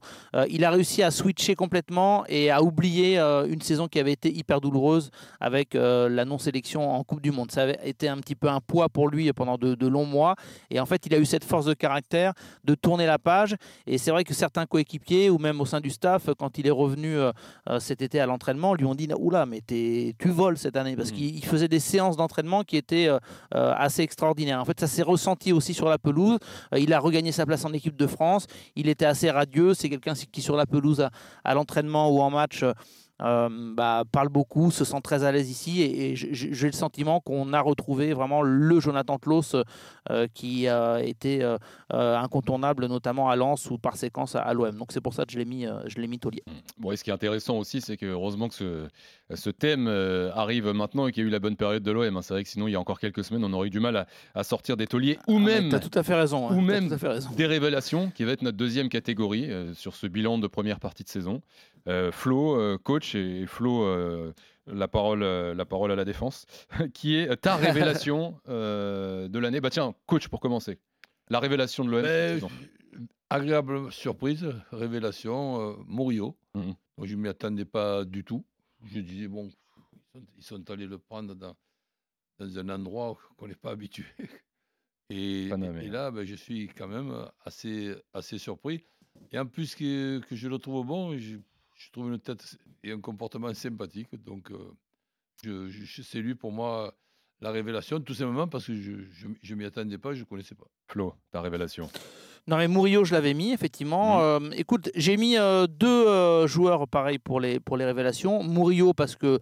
il 0.50 0.63
a 0.63 0.69
réussi 0.69 1.04
à 1.04 1.12
switcher 1.12 1.56
complètement 1.56 2.14
et 2.27 2.51
à 2.51 2.62
oublier 2.62 3.19
euh, 3.19 3.47
une 3.47 3.62
saison 3.62 3.88
qui 3.88 4.00
avait 4.00 4.12
été 4.12 4.31
hyper 4.31 4.62
douloureuse 4.62 5.09
avec 5.39 5.75
euh, 5.75 6.07
la 6.09 6.25
non-sélection 6.25 6.89
en 6.89 7.03
Coupe 7.03 7.21
du 7.21 7.31
Monde. 7.31 7.51
Ça 7.51 7.63
avait 7.63 7.79
été 7.83 8.07
un 8.07 8.17
petit 8.17 8.35
peu 8.35 8.47
un 8.47 8.62
poids 8.62 8.89
pour 8.89 9.09
lui 9.09 9.31
pendant 9.33 9.57
de, 9.57 9.88
longs 9.88 10.06
mois. 10.06 10.35
Et 10.69 10.79
en 10.79 10.85
fait, 10.85 11.06
il 11.06 11.13
a 11.13 11.19
eu 11.19 11.25
cette 11.25 11.44
force 11.44 11.65
de 11.65 11.73
caractère 11.73 12.33
de 12.63 12.75
tourner 12.75 13.06
la 13.06 13.19
page. 13.19 13.56
Et 13.85 13.97
c'est 13.97 14.12
vrai 14.12 14.23
que 14.23 14.33
certains 14.33 14.65
coéquipiers 14.65 15.29
ou 15.29 15.38
même 15.38 15.59
au 15.62 15.65
sein 15.65 15.81
du 15.81 15.89
staff, 15.89 16.29
quand 16.38 16.57
il 16.57 16.67
est 16.67 16.71
revenu 16.71 17.17
euh, 17.17 17.31
cet 17.79 18.01
été 18.01 18.19
à 18.19 18.25
l'entraînement, 18.25 18.73
lui 18.73 18.85
ont 18.85 18.95
dit 18.95 19.07
Oula, 19.18 19.45
mais 19.45 19.61
tu 19.61 20.29
voles 20.29 20.57
cette 20.57 20.77
année. 20.77 20.95
Parce 20.95 21.11
mmh. 21.11 21.15
qu'il 21.15 21.45
faisait 21.45 21.68
des 21.68 21.79
séances 21.79 22.18
d'entraînement 22.18 22.63
qui 22.63 22.77
étaient 22.77 23.09
assez 23.51 24.01
extraordinaires. 24.01 24.59
En 24.59 24.65
fait, 24.65 24.79
ça 24.79 24.88
s'est 24.88 25.03
ressenti 25.03 25.53
aussi 25.53 25.73
sur 25.73 25.89
la 25.89 25.97
pelouse. 25.97 26.38
il 26.75 26.94
a 26.94 27.00
regagné 27.00 27.31
sa 27.31 27.45
place 27.45 27.65
en 27.65 27.73
équipe 27.73 27.95
de 27.95 28.07
France. 28.07 28.47
Il 28.75 28.89
était 28.89 29.06
assez 29.06 29.29
radieux. 29.29 29.73
C'est 29.73 29.89
quelqu'un 29.89 30.13
qui, 30.13 30.41
sur 30.41 30.56
la 30.56 30.65
pelouse, 30.65 31.07
à 31.44 31.53
l'entraînement 31.53 32.05
ou 32.07 32.22
en 32.22 32.30
match, 32.30 32.63
euh, 33.21 33.47
bah, 33.50 34.03
parle 34.12 34.27
beaucoup, 34.27 34.71
se 34.71 34.83
sent 34.83 35.00
très 35.01 35.23
à 35.23 35.31
l'aise 35.31 35.50
ici 35.50 35.81
et, 35.81 36.15
j'ai 36.15 36.67
le 36.67 36.73
sentiment 36.73 37.21
qu'on 37.21 37.53
a 37.53 37.62
retrouvé 37.62 38.13
vraiment 38.13 38.41
le 38.41 38.79
Jonathan 38.81 39.17
Klaus 39.17 39.56
euh, 40.09 40.27
qui 40.33 40.67
a 40.67 41.01
été 41.01 41.41
euh, 41.41 41.57
incontournable 41.91 42.88
notamment 42.88 43.29
à 43.29 43.38
Lens 43.38 43.69
ou 43.71 43.77
par 43.77 43.95
séquence 43.95 44.35
à, 44.35 44.53
l'OM. 44.53 44.77
Donc 44.77 44.91
c'est 44.91 45.00
pour 45.00 45.13
ça 45.13 45.25
que 45.25 45.31
je 45.31 45.38
l'ai 45.38 45.45
mis, 45.45 45.65
je 45.85 46.00
l'ai 46.00 46.07
mis 46.07 46.19
taulier. 46.19 46.44
Mmh. 46.45 46.51
Bon, 46.77 46.91
et 46.91 46.97
ce 46.97 47.03
qui 47.03 47.09
est 47.09 47.13
intéressant 47.13 47.57
aussi, 47.57 47.79
c'est 47.79 47.95
que 47.95 48.06
heureusement 48.06 48.50
que 48.50 48.56
ce, 48.56 48.88
ce 49.33 49.50
thème 49.50 49.88
arrive 50.33 50.68
maintenant 50.71 51.07
et 51.07 51.13
qu'il 51.13 51.23
y 51.23 51.25
a 51.25 51.29
eu 51.29 51.31
la 51.31 51.39
bonne 51.39 51.56
période 51.56 51.83
de 51.83 51.91
l'OM. 51.91 52.18
Hein. 52.18 52.21
C'est 52.21 52.33
vrai 52.33 52.44
que 52.44 52.50
sinon 52.50 52.68
il 52.68 52.71
y 52.71 52.75
a 52.75 52.79
encore 52.79 53.00
quelques 53.00 53.23
semaines 53.23 53.45
on 53.45 53.53
aurait 53.53 53.68
eu 53.68 53.71
du 53.71 53.79
mal 53.79 54.07
à, 54.33 54.44
sortir 54.44 54.75
des 54.75 54.88
tauliers 54.88 55.18
ou 55.27 55.38
ah, 55.38 55.39
même, 55.39 55.73
as 55.73 55.79
tout 55.79 55.97
à 55.97 56.03
fait 56.03 56.15
raison, 56.15 56.50
ou 56.51 56.59
même 56.61 56.89
des 57.38 57.45
révélations 57.45 58.11
qui 58.11 58.25
va 58.25 58.33
être 58.33 58.41
notre 58.41 58.57
deuxième 58.57 58.89
catégorie 58.89 59.50
sur 59.73 59.95
ce 59.95 60.07
bilan 60.07 60.38
de 60.38 60.47
première 60.47 60.79
partie 60.79 61.03
de 61.03 61.09
saison. 61.09 61.41
Flo, 62.11 62.59
euh, 62.59 62.77
coach, 63.06 63.16
et 63.16 63.46
Flo, 63.46 63.84
euh, 63.84 64.34
la, 64.68 64.88
parole, 64.88 65.24
la 65.24 65.66
parole 65.66 65.92
à 65.92 65.96
la 65.96 66.06
défense, 66.06 66.46
qui 66.94 67.16
est 67.16 67.36
ta 67.38 67.56
révélation 67.56 68.40
de 68.48 69.40
l'année. 69.40 69.62
Bah 69.62 69.69
tiens, 69.69 69.94
coach 70.06 70.28
pour 70.28 70.40
commencer. 70.40 70.80
La 71.30 71.40
révélation 71.40 71.84
de 71.86 71.92
l'OM. 71.92 72.02
Ben, 72.02 72.42
agréable 73.30 73.92
surprise, 73.92 74.54
révélation, 74.72 75.78
Murillo. 75.88 76.38
Mmh. 76.54 76.72
je 77.04 77.16
ne 77.16 77.22
m'y 77.22 77.28
attendais 77.28 77.66
pas 77.66 78.06
du 78.06 78.24
tout. 78.24 78.46
Je 78.86 79.00
disais, 79.00 79.28
bon, 79.28 79.50
ils 80.38 80.44
sont, 80.44 80.69
allés 80.69 80.86
le 80.86 81.00
prendre 81.00 81.34
dans, 81.34 81.56
dans 82.40 82.60
un 82.60 82.69
endroit 82.69 83.18
qu'on 83.38 83.48
n'est 83.48 83.56
pas 83.56 83.72
habitué. 83.72 84.06
Et, 85.12 85.50
et, 85.50 85.90
là, 85.90 86.10
ben, 86.10 86.25
je 86.25 86.34
suis 86.34 86.68
quand 86.68 86.88
même 86.88 87.13
assez, 87.46 87.94
assez 88.12 88.40
surpris. 88.40 88.84
Et 89.31 89.38
en 89.38 89.46
plus 89.46 89.75
que, 89.75 90.18
que 90.18 90.36
je 90.36 90.48
le 90.48 90.57
trouve 90.57 90.84
bon, 90.84 91.16
je, 91.16 91.36
je 91.85 91.91
trouve 91.91 92.11
une 92.11 92.19
tête 92.19 92.57
et 92.83 92.91
un 92.91 92.99
comportement 92.99 93.53
sympathique. 93.53 94.09
Donc, 94.23 94.51
euh, 94.51 95.69
je, 95.69 96.01
c'est 96.01 96.19
lui 96.19 96.35
pour 96.35 96.51
moi 96.51 96.95
la 97.41 97.51
révélation, 97.51 97.99
tout 97.99 98.13
simplement 98.13 98.47
parce 98.47 98.65
que 98.65 98.75
je 98.75 99.27
ne 99.27 99.55
m'y 99.55 99.65
attendais 99.65 99.97
pas, 99.97 100.13
je 100.13 100.21
ne 100.21 100.25
connaissais 100.25 100.55
pas. 100.55 100.65
Flo, 100.87 101.13
ta 101.31 101.41
révélation 101.41 101.89
non 102.47 102.57
mais 102.57 102.67
Murillo, 102.67 103.03
je 103.03 103.15
l'avais 103.15 103.33
mis 103.33 103.53
effectivement. 103.53 104.19
Mmh. 104.19 104.21
Euh, 104.21 104.49
écoute, 104.51 104.91
j'ai 104.93 105.17
mis 105.17 105.35
euh, 105.35 105.65
deux 105.65 106.45
joueurs 106.45 106.87
pareil 106.87 107.17
pour 107.17 107.39
les 107.39 107.59
pour 107.59 107.75
les 107.75 107.85
révélations. 107.85 108.43
Murillo 108.43 108.93
parce 108.93 109.15
que 109.15 109.39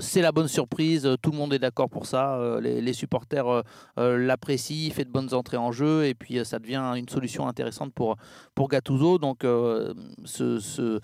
c'est 0.00 0.22
la 0.22 0.32
bonne 0.32 0.48
surprise, 0.48 1.06
tout 1.20 1.30
le 1.30 1.36
monde 1.36 1.52
est 1.52 1.58
d'accord 1.58 1.90
pour 1.90 2.06
ça. 2.06 2.58
Les, 2.62 2.80
les, 2.80 2.92
supporters 2.94 3.64
l'apprécient, 3.98 4.86
il 4.86 4.92
fait 4.94 5.04
de 5.04 5.10
bonnes 5.10 5.34
entrées 5.34 5.58
en 5.58 5.72
jeu 5.72 6.06
et 6.06 6.14
puis 6.14 6.42
ça 6.46 6.58
devient 6.58 6.94
une 6.96 7.08
solution 7.10 7.48
intéressante 7.48 7.92
pour 7.92 8.16
pour 8.54 8.68
Gattuso. 8.68 9.18
Donc 9.18 9.40
ce, 9.42 10.58
ce 10.58 11.00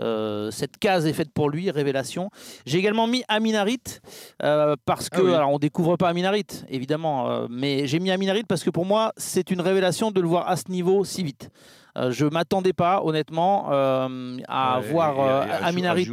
euh, 0.00 0.50
cette 0.50 0.78
case 0.78 1.06
est 1.06 1.12
faite 1.12 1.32
pour 1.32 1.50
lui, 1.50 1.70
révélation. 1.70 2.30
J'ai 2.66 2.78
également 2.78 3.06
mis 3.06 3.24
Aminarit 3.28 4.00
euh, 4.42 4.76
parce 4.84 5.08
que, 5.08 5.32
ah 5.32 5.36
alors 5.38 5.50
on 5.50 5.58
découvre 5.58 5.96
pas 5.96 6.08
Aminarit 6.08 6.46
évidemment, 6.68 7.30
euh, 7.30 7.46
mais 7.48 7.86
j'ai 7.86 8.00
mis 8.00 8.10
Aminarit 8.10 8.44
parce 8.44 8.64
que 8.64 8.70
pour 8.70 8.86
moi 8.86 9.12
c'est 9.16 9.50
une 9.50 9.60
révélation 9.60 10.10
de 10.10 10.20
le 10.20 10.28
voir 10.28 10.48
à 10.48 10.56
ce 10.56 10.70
niveau 10.70 11.04
si 11.04 11.22
vite. 11.22 11.50
Euh, 11.96 12.10
je 12.10 12.26
m'attendais 12.26 12.72
pas, 12.72 13.02
honnêtement, 13.04 13.68
euh, 13.70 14.36
à 14.48 14.80
voir 14.80 15.20
euh, 15.20 15.46
Aminarit 15.62 16.08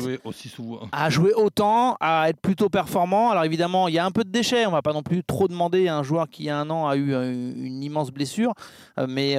à 0.92 1.10
jouer 1.10 1.34
autant, 1.34 1.98
à 2.00 2.30
être 2.30 2.40
plutôt 2.40 2.70
performant. 2.70 3.32
Alors 3.32 3.46
évidemment, 3.46 3.88
il 3.88 3.96
y 3.96 4.00
a 4.00 4.06
un 4.06 4.12
peu 4.12 4.24
de 4.24 4.30
déchets. 4.30 4.66
On 4.68 4.72
va 4.72 4.84
pas 4.84 4.94
non 4.94 5.02
plus 5.02 5.24
trop 5.24 5.48
demander 5.48 5.88
à 5.88 5.98
un 5.98 6.04
joueur 6.04 6.30
qui 6.30 6.44
il 6.44 6.46
y 6.48 6.50
a 6.50 6.58
un 6.58 6.70
an 6.72 6.88
a 6.88 6.96
eu 6.96 7.14
une, 7.14 7.84
immense 7.84 8.10
blessure, 8.10 8.54
mais 9.08 9.38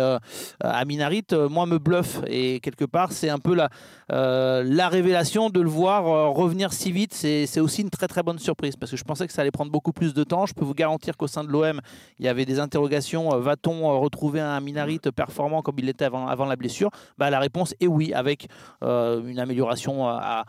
Aminarit, 0.61 1.25
moi, 1.51 1.67
me 1.67 1.79
bluffe 1.79 2.21
et 2.29 2.61
quelque 2.61 2.85
part, 2.85 3.11
c'est 3.11 3.29
un 3.29 3.39
peu 3.39 3.55
la 3.55 3.71
la 4.09 4.89
révélation 4.89 5.49
de 5.49 5.61
le 5.61 5.69
voir 5.69 6.05
revenir 6.35 6.73
si 6.73 6.93
vite. 6.93 7.13
C'est 7.15 7.61
aussi 7.61 7.83
une 7.83 7.91
très 7.91 8.07
très 8.07 8.23
bonne 8.23 8.39
surprise 8.39 8.77
parce 8.77 8.93
que 8.93 8.97
je 8.97 9.05
pensais 9.05 9.27
que 9.27 9.33
ça 9.33 9.43
allait 9.43 9.51
prendre 9.51 9.73
beaucoup 9.73 9.93
plus 9.93 10.15
de 10.15 10.23
temps. 10.23 10.47
Je 10.47 10.55
peux 10.55 10.65
vous 10.65 10.75
garantir 10.75 11.17
qu'au 11.17 11.27
sein 11.27 11.43
de 11.43 11.49
l'OM, 11.49 11.81
il 12.19 12.25
y 12.25 12.29
avait 12.29 12.45
des 12.45 12.61
interrogations. 12.61 13.29
Va-t-on 13.41 14.01
retrouver 14.01 14.41
un 14.41 14.55
Aminarit 14.55 15.01
performant 15.15 15.63
comme 15.63 15.79
il 15.79 15.87
l'était 15.87 16.05
avant 16.05 16.27
avant 16.33 16.47
la 16.47 16.57
blessure 16.57 16.91
bah, 17.19 17.31
La 17.31 17.39
réponse 17.39 17.75
est 17.81 17.87
oui, 17.87 18.13
avec 18.13 18.49
euh, 18.83 19.23
une 19.25 19.39
amélioration 19.39 20.09
à, 20.09 20.45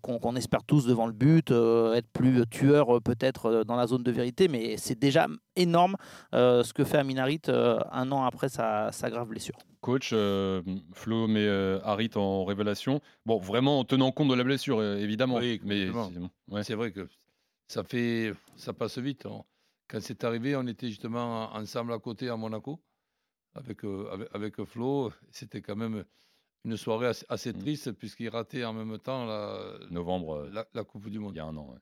qu'on 0.00 0.36
espère 0.36 0.62
tous 0.64 0.86
devant 0.86 1.06
le 1.06 1.12
but, 1.12 1.50
euh, 1.50 1.94
être 1.94 2.08
plus 2.08 2.46
tueur 2.46 2.96
euh, 2.96 3.00
peut-être 3.00 3.64
dans 3.64 3.76
la 3.76 3.86
zone 3.86 4.02
de 4.02 4.10
vérité, 4.10 4.48
mais 4.48 4.76
c'est 4.76 4.98
déjà 4.98 5.26
énorme 5.56 5.96
ce 6.32 6.72
que 6.72 6.84
fait 6.84 6.98
Aminarit 6.98 7.42
un 7.48 8.12
an 8.12 8.24
après 8.24 8.48
sa, 8.48 8.90
grave 9.04 9.28
blessure. 9.28 9.56
Coach, 9.80 10.14
Flo 10.92 11.26
met 11.26 11.48
Harit 11.84 12.10
en 12.14 12.44
révélation. 12.44 13.00
Bon, 13.24 13.38
vraiment 13.38 13.80
en 13.80 13.84
tenant 13.84 14.12
compte 14.12 14.28
de 14.28 14.34
la 14.34 14.44
blessure, 14.44 14.82
évidemment. 14.82 15.36
Oui, 15.36 15.60
mais 15.64 15.88
c'est 16.62 16.74
vrai 16.74 16.92
que 16.92 17.08
ça 17.68 17.82
fait, 17.82 18.32
ça 18.56 18.72
passe 18.72 18.98
vite. 18.98 19.26
Hein. 19.26 19.42
Quand 19.88 20.00
c'est 20.00 20.24
arrivé, 20.24 20.56
on 20.56 20.66
était 20.66 20.88
justement 20.88 21.54
ensemble 21.54 21.92
à 21.92 21.98
côté 21.98 22.28
à 22.28 22.36
Monaco 22.36 22.80
avec, 23.56 23.84
avec, 23.84 24.28
avec, 24.34 24.64
Flo. 24.64 25.12
C'était 25.30 25.62
quand 25.62 25.76
même 25.76 26.04
une 26.64 26.76
soirée 26.76 27.12
assez, 27.28 27.52
mmh. 27.52 27.58
triste 27.58 27.92
puisqu'il 27.92 28.28
ratait 28.28 28.64
en 28.64 28.72
même 28.72 28.98
temps 28.98 29.24
la, 29.24 29.78
Novembre, 29.90 30.50
la, 30.52 30.84
Coupe 30.84 31.08
du 31.08 31.18
Monde. 31.18 31.34
Il 31.34 31.38
y 31.38 31.40
a 31.40 31.46
un 31.46 31.56
an. 31.56 31.74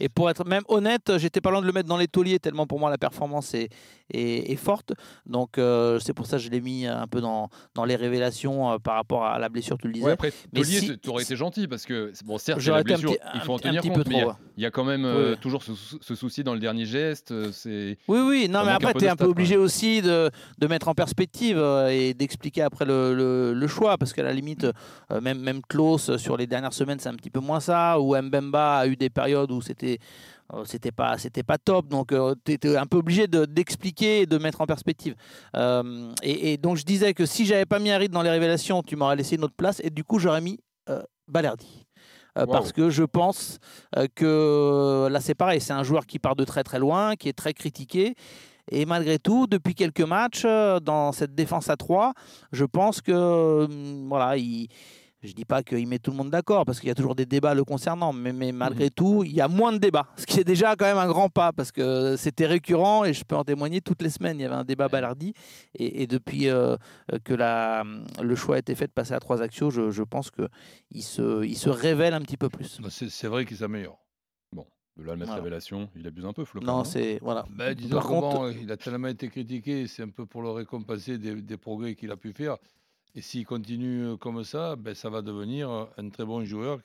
Et 0.00 0.08
pour 0.08 0.30
être 0.30 0.44
même 0.44 0.62
honnête, 0.68 1.12
j'étais 1.18 1.40
pas 1.40 1.50
loin 1.50 1.60
de 1.60 1.66
le 1.66 1.72
mettre 1.72 1.88
dans 1.88 1.96
les 1.96 2.08
tauliers 2.08 2.38
tellement 2.38 2.66
pour 2.66 2.78
moi 2.78 2.90
la 2.90 2.98
performance 2.98 3.54
est, 3.54 3.70
est, 4.12 4.56
forte. 4.56 4.92
Donc 5.26 5.58
euh, 5.58 5.98
c'est 5.98 6.12
pour 6.12 6.26
ça 6.26 6.36
que 6.36 6.42
je 6.42 6.50
l'ai 6.50 6.60
mis 6.60 6.86
un 6.86 7.06
peu 7.06 7.20
dans, 7.20 7.48
dans 7.74 7.84
les 7.84 7.96
révélations 7.96 8.72
euh, 8.72 8.78
par 8.78 8.94
rapport 8.94 9.24
à 9.24 9.38
la 9.38 9.48
blessure, 9.48 9.78
tu 9.78 9.86
le 9.86 9.94
disais. 9.94 10.10
après, 10.10 10.32
mais 10.52 10.62
taulier, 10.62 10.98
tu 10.98 11.08
aurais 11.10 11.22
été 11.22 11.36
gentil 11.36 11.68
parce 11.68 11.84
que 11.84 12.12
bon, 12.24 12.38
certes, 12.38 12.64
la 12.66 12.82
blessure, 12.82 13.14
il 13.34 13.40
faut 13.40 13.54
en 13.54 13.58
tenir 13.58 13.82
compte, 13.82 14.08
mais 14.08 14.24
il 14.56 14.62
y, 14.62 14.66
a 14.66 14.70
quand 14.70 14.84
même 14.84 15.04
euh, 15.04 15.36
toujours 15.36 15.62
ce, 15.62 16.14
souci 16.14 16.42
dans 16.42 16.54
le 16.54 16.60
dernier 16.60 16.84
geste. 16.84 17.32
Oui, 17.64 17.96
oui, 18.08 18.48
non, 18.48 18.64
mais 18.64 18.72
après, 18.72 18.94
tu 18.94 19.04
es 19.04 19.08
un 19.08 19.16
peu 19.16 19.26
obligé 19.26 19.56
aussi 19.56 20.02
de, 20.02 20.30
de, 20.58 20.66
mettre 20.66 20.88
en 20.88 20.94
perspective 20.94 21.58
et 21.88 22.14
d'expliquer 22.14 22.62
après 22.62 22.84
le, 22.84 23.54
le, 23.54 23.68
choix 23.68 23.98
parce 23.98 24.12
qu'à 24.12 24.22
la 24.22 24.32
limite, 24.32 24.66
même, 25.10 25.38
même 25.38 25.60
Klaus 25.62 26.16
sur 26.16 26.36
les 26.36 26.46
dernières 26.46 26.72
semaines, 26.72 26.98
c'est 26.98 27.08
un 27.08 27.14
petit 27.14 27.30
peu 27.30 27.40
moins 27.40 27.60
ça, 27.60 28.00
ou 28.00 28.16
Mbemba 28.16 28.78
a 28.78 28.86
eu 28.86 28.96
des 28.96 29.10
périodes 29.10 29.27
où 29.34 29.60
c'était 29.60 29.98
euh, 30.54 30.64
c'était 30.64 30.92
pas 30.92 31.18
c'était 31.18 31.42
pas 31.42 31.58
top. 31.58 31.88
Donc 31.88 32.12
euh, 32.12 32.34
tu 32.44 32.52
étais 32.52 32.76
un 32.76 32.86
peu 32.86 32.98
obligé 32.98 33.26
d'expliquer 33.26 34.22
et 34.22 34.26
de 34.26 34.38
mettre 34.38 34.60
en 34.60 34.66
perspective. 34.66 35.14
Euh, 35.56 36.12
et, 36.22 36.56
donc 36.56 36.76
je 36.76 36.84
disais 36.84 37.12
que 37.12 37.26
si 37.26 37.44
j'avais 37.44 37.66
pas 37.66 37.78
mis 37.78 37.90
Harit 37.90 38.08
dans 38.08 38.22
les 38.22 38.30
révélations 38.30 38.82
tu 38.82 38.96
m'aurais 38.96 39.16
laissé 39.16 39.36
une 39.36 39.44
autre 39.44 39.56
place. 39.56 39.80
Et 39.84 39.90
du 39.90 40.04
coup 40.04 40.18
j'aurais 40.18 40.40
mis 40.40 40.58
Balerdi. 41.28 41.84
Parce 42.34 42.70
que 42.70 42.88
je 42.88 43.02
pense 43.02 43.58
que 44.14 45.08
là 45.10 45.20
c'est 45.20 45.34
pareil. 45.34 45.60
C'est 45.60 45.72
un 45.72 45.82
joueur 45.82 46.06
qui 46.06 46.18
part 46.18 46.36
de 46.36 46.44
très 46.44 46.62
très 46.62 46.78
loin 46.78 47.16
qui 47.16 47.28
est 47.28 47.36
très 47.36 47.52
critiqué. 47.52 48.14
Et 48.70 48.84
malgré 48.84 49.18
tout, 49.18 49.46
depuis 49.46 49.74
quelques 49.74 50.02
matchs, 50.02 50.44
dans 50.44 51.10
cette 51.12 51.34
défense 51.34 51.70
à 51.70 51.76
3, 51.76 52.12
je 52.52 52.66
pense 52.66 53.00
que 53.00 53.66
voilà, 54.06 54.36
il, 54.36 54.68
Je 55.22 55.32
dis 55.32 55.44
pas 55.44 55.64
qu'il 55.64 55.88
met 55.88 55.98
tout 55.98 56.12
le 56.12 56.16
monde 56.16 56.30
d'accord, 56.30 56.64
parce 56.64 56.78
qu'il 56.78 56.86
y 56.88 56.92
a 56.92 56.94
toujours 56.94 57.16
des 57.16 57.26
débats 57.26 57.52
le 57.52 57.64
concernant, 57.64 58.12
mais, 58.12 58.32
mais 58.32 58.52
malgré 58.52 58.88
tout, 58.88 59.24
il 59.24 59.32
y 59.32 59.40
a 59.40 59.48
moins 59.48 59.72
de 59.72 59.78
débats, 59.78 60.06
ce 60.16 60.24
qui 60.26 60.38
est 60.38 60.44
déjà 60.44 60.76
quand 60.76 60.84
même 60.84 60.96
un 60.96 61.08
grand 61.08 61.28
pas, 61.28 61.52
parce 61.52 61.72
que 61.72 62.14
c'était 62.16 62.46
récurrent, 62.46 63.04
et 63.04 63.12
je 63.12 63.24
peux 63.24 63.34
en 63.34 63.42
témoigner, 63.42 63.80
toutes 63.80 64.00
les 64.02 64.10
semaines, 64.10 64.38
il 64.38 64.42
y 64.42 64.46
avait 64.46 64.54
un 64.54 64.62
débat 64.64 64.86
Balardi, 64.86 65.34
et, 65.74 66.02
et 66.02 66.06
depuis 66.06 66.48
euh, 66.48 66.76
que 67.24 67.34
la, 67.34 67.82
le 68.22 68.34
choix 68.36 68.56
a 68.56 68.58
été 68.60 68.76
fait 68.76 68.86
de 68.86 68.92
passer 68.92 69.12
à 69.12 69.18
trois 69.18 69.42
actions, 69.42 69.70
je, 69.70 69.90
je 69.90 70.02
pense 70.04 70.30
qu'il 70.30 71.02
se, 71.02 71.44
il 71.44 71.56
se 71.56 71.68
révèle 71.68 72.14
un 72.14 72.20
petit 72.20 72.36
peu 72.36 72.48
plus. 72.48 72.80
Bah, 72.80 72.88
C'est 72.90 73.26
vrai 73.28 73.44
qu'il 73.44 73.56
s'améliore. 73.56 73.98
De 74.96 75.04
là, 75.04 75.12
mettre 75.14 75.26
Voilà. 75.26 75.42
révélation, 75.44 75.88
il 75.94 76.04
abuse 76.08 76.26
un 76.26 76.32
peu, 76.32 76.44
Flo. 76.44 76.60
quand 76.60 76.66
Non, 76.66 76.76
même, 76.78 76.84
c'est. 76.84 77.20
Voilà. 77.22 77.46
Ben, 77.56 77.72
disons 77.72 77.96
Par 77.98 78.06
contre- 78.08 78.36
bon, 78.38 78.48
il 78.60 78.68
a 78.72 78.76
tellement 78.76 79.06
été 79.06 79.28
critiqué, 79.28 79.86
c'est 79.86 80.02
un 80.02 80.08
peu 80.08 80.26
pour 80.26 80.42
le 80.42 80.50
récompenser 80.50 81.18
des, 81.18 81.40
des 81.40 81.56
progrès 81.56 81.94
qu'il 81.94 82.10
a 82.10 82.16
pu 82.16 82.32
faire. 82.32 82.56
Et 83.14 83.20
s'il 83.22 83.44
continue 83.46 84.04
euh, 84.04 84.16
comme 84.16 84.44
ça, 84.44 84.76
ben, 84.76 84.94
ça 84.94 85.10
va 85.10 85.22
devenir 85.22 85.70
euh, 85.70 85.84
un 85.96 86.08
très 86.10 86.24
bon 86.24 86.44
joueur. 86.44 86.78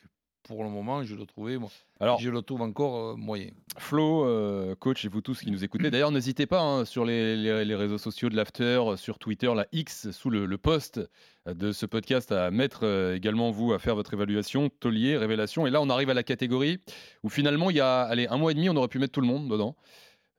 Pour 0.45 0.65
le 0.65 0.69
moment, 0.69 1.03
je 1.03 1.15
le 1.15 1.25
trouvais, 1.25 1.57
moi, 1.57 1.69
Alors, 2.01 2.19
je 2.19 2.29
le 2.29 2.41
trouve 2.41 2.61
encore 2.63 3.11
euh, 3.11 3.15
moyen. 3.15 3.51
Flo, 3.77 4.25
euh, 4.25 4.75
coach 4.75 5.05
et 5.05 5.07
vous 5.07 5.21
tous 5.21 5.39
qui 5.39 5.49
nous 5.51 5.63
écoutez, 5.63 5.89
d'ailleurs 5.89 6.11
n'hésitez 6.11 6.45
pas 6.47 6.59
hein, 6.61 6.83
sur 6.83 7.05
les, 7.05 7.37
les- 7.37 7.63
les 7.63 7.75
réseaux 7.75 7.97
sociaux 7.97 8.27
de 8.27 8.35
l'After, 8.35 8.81
sur 8.97 9.19
Twitter, 9.19 9.49
la 9.55 9.67
X, 9.71 10.11
sous 10.11 10.29
le, 10.29 10.45
le 10.45 10.57
post 10.57 10.99
de 11.45 11.71
ce 11.71 11.85
podcast, 11.85 12.33
à 12.33 12.51
mettre 12.51 12.81
euh, 12.83 13.15
également 13.15 13.51
vous 13.51 13.71
à 13.71 13.79
faire 13.79 13.95
votre 13.95 14.13
évaluation, 14.13 14.69
taulier, 14.81 15.15
révélation. 15.15 15.65
Et 15.65 15.69
là 15.69 15.81
on 15.81 15.89
arrive 15.89 16.09
à 16.09 16.13
la 16.13 16.23
catégorie 16.23 16.79
où 17.23 17.29
finalement 17.29 17.69
il 17.69 17.77
y 17.77 17.81
a 17.81 18.01
allez, 18.01 18.27
un 18.27 18.35
mois 18.37 18.51
et 18.51 18.55
demi, 18.55 18.69
on 18.69 18.75
aurait 18.75 18.89
pu 18.89 18.99
mettre 18.99 19.13
tout 19.13 19.21
le 19.21 19.27
monde 19.27 19.49
dedans. 19.49 19.77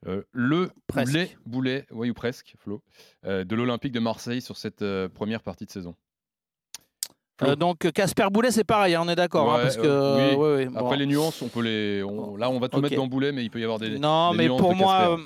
Euh, 0.07 0.23
le 0.33 0.71
Presque. 0.87 1.13
boulet, 1.13 1.37
boulet, 1.47 1.87
oui 1.91 2.11
ou 2.11 2.15
presque, 2.15 2.55
Flo, 2.59 2.83
euh, 3.25 3.45
de 3.45 3.55
l'Olympique 3.57 3.93
de 3.93 4.01
Marseille 4.01 4.41
sur 4.43 4.57
cette 4.57 4.83
euh, 4.83 5.09
première 5.09 5.43
partie 5.43 5.65
de 5.67 5.71
saison. 5.71 5.95
Euh, 7.43 7.57
donc 7.57 7.91
Casper 7.93 8.29
Boulet, 8.31 8.53
c'est 8.53 8.63
pareil, 8.65 8.95
hein, 8.95 9.03
on 9.05 9.09
est 9.09 9.17
d'accord, 9.17 9.51
hein, 9.53 9.57
Ouais, 9.57 9.63
parce 9.63 9.77
que 9.77 9.83
euh, 9.85 10.31
oui. 10.33 10.37
ouais, 10.37 10.55
ouais, 10.57 10.67
bon. 10.67 10.79
Après 10.79 10.97
les 10.97 11.07
nuances, 11.07 11.43
on 11.43 11.49
peut 11.49 11.63
les, 11.63 12.03
on- 12.05 12.37
là 12.37 12.49
on 12.49 12.61
va 12.61 12.69
tout 12.69 12.81
mettre 12.81 12.95
dans 12.95 13.07
boulet, 13.09 13.33
mais 13.33 13.43
il 13.45 13.51
peut 13.51 13.59
y 13.61 13.65
avoir 13.65 13.79
des, 13.81 13.99
Non, 13.99 14.31
des 14.31 14.37
mais 14.37 14.45
nuances 14.47 14.61
pour 14.61 14.75
moi, 14.77 15.19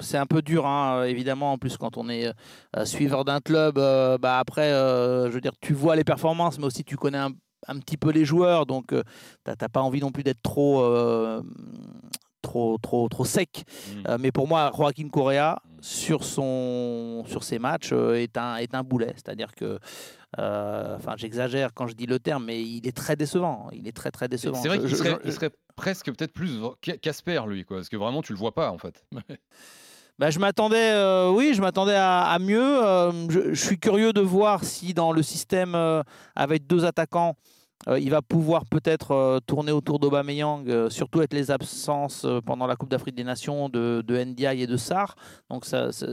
c'est 0.00 0.16
un 0.18 0.26
peu 0.26 0.42
dur, 0.42 0.66
hein, 0.66 1.04
évidemment. 1.04 1.52
En 1.52 1.58
plus, 1.58 1.76
quand 1.76 1.98
on 1.98 2.08
est 2.08 2.26
euh, 2.76 2.84
suiveur 2.84 3.24
d'un 3.24 3.40
club, 3.40 3.76
bah 3.76 4.38
après, 4.40 4.70
je 4.70 5.30
veux 5.30 5.40
dire, 5.40 5.52
tu 5.60 5.72
vois 5.72 5.94
les 5.94 6.04
performances, 6.04 6.58
mais 6.58 6.64
aussi 6.64 6.82
tu 6.82 6.96
connais 6.96 7.18
un, 7.18 7.30
un 7.68 7.78
petit 7.78 7.96
peu 7.96 8.10
les 8.10 8.24
joueurs, 8.24 8.66
donc 8.66 8.92
euh, 8.92 9.04
t'as 9.44 9.54
pas 9.68 9.82
envie 9.82 10.00
non 10.00 10.10
plus 10.10 10.24
d'être 10.24 10.42
trop, 10.42 10.82
trop, 12.42 12.76
trop, 12.78 13.08
trop 13.08 13.24
sec. 13.24 13.64
Mm. 13.64 14.02
Euh, 14.08 14.16
mais 14.20 14.32
pour 14.32 14.46
moi, 14.48 14.70
Joaquin 14.76 15.08
Correa 15.08 15.60
sur 15.80 16.24
son, 16.24 17.24
sur 17.26 17.42
ses 17.44 17.58
matchs 17.58 17.90
euh, 17.92 18.14
est 18.14 18.36
un, 18.36 18.56
est 18.56 18.74
un 18.74 18.82
boulet. 18.82 19.12
C'est-à-dire 19.16 19.52
que, 19.54 19.78
euh, 20.38 20.96
enfin, 20.96 21.14
j'exagère 21.16 21.70
quand 21.74 21.86
je 21.86 21.94
dis 21.94 22.06
le 22.06 22.18
terme, 22.18 22.44
mais 22.44 22.62
il 22.62 22.86
est 22.86 22.96
très 22.96 23.16
décevant. 23.16 23.68
Il 23.72 23.88
est 23.88 23.96
très 23.96 24.10
très 24.10 24.28
décevant. 24.28 24.60
C'est 24.60 24.68
vrai 24.68 24.78
qu'il 24.78 24.94
serait, 24.94 25.18
je- 25.24 25.30
serait 25.30 25.50
presque 25.76 26.06
peut-être 26.06 26.32
plus 26.32 26.58
Ca- 26.84 26.96
Casper, 26.98 27.42
lui, 27.46 27.64
quoi, 27.64 27.78
parce 27.78 27.88
que 27.88 27.96
vraiment, 27.96 28.22
tu 28.22 28.32
le 28.32 28.38
vois 28.38 28.52
pas, 28.54 28.70
en 28.70 28.78
fait. 28.78 29.04
Bah, 30.18 30.30
je 30.30 30.38
m'attendais, 30.38 30.92
euh, 30.92 31.30
oui, 31.30 31.52
je 31.54 31.62
m'attendais 31.62 31.94
à, 31.96 32.20
à 32.24 32.38
mieux. 32.38 32.60
Euh, 32.84 33.10
je, 33.30 33.54
je 33.54 33.66
suis 33.66 33.78
curieux 33.78 34.12
de 34.12 34.20
voir 34.20 34.62
si 34.62 34.92
dans 34.92 35.10
le 35.10 35.22
système 35.22 35.74
euh, 35.74 36.02
avec 36.36 36.66
deux 36.66 36.84
attaquants, 36.84 37.34
euh, 37.88 37.98
il 37.98 38.10
va 38.10 38.22
pouvoir 38.22 38.64
peut-être 38.66 39.12
euh, 39.12 39.40
tourner 39.44 39.72
autour 39.72 39.98
d'Aubameyang, 39.98 40.68
euh, 40.68 40.90
surtout 40.90 41.18
avec 41.18 41.32
les 41.32 41.50
absences 41.50 42.24
euh, 42.24 42.40
pendant 42.40 42.66
la 42.66 42.76
Coupe 42.76 42.90
d'Afrique 42.90 43.14
des 43.14 43.24
Nations 43.24 43.68
de, 43.68 44.02
de 44.06 44.16
Ndiaye 44.24 44.62
et 44.62 44.66
de 44.66 44.76
Sarr. 44.76 45.14
Donc 45.50 45.64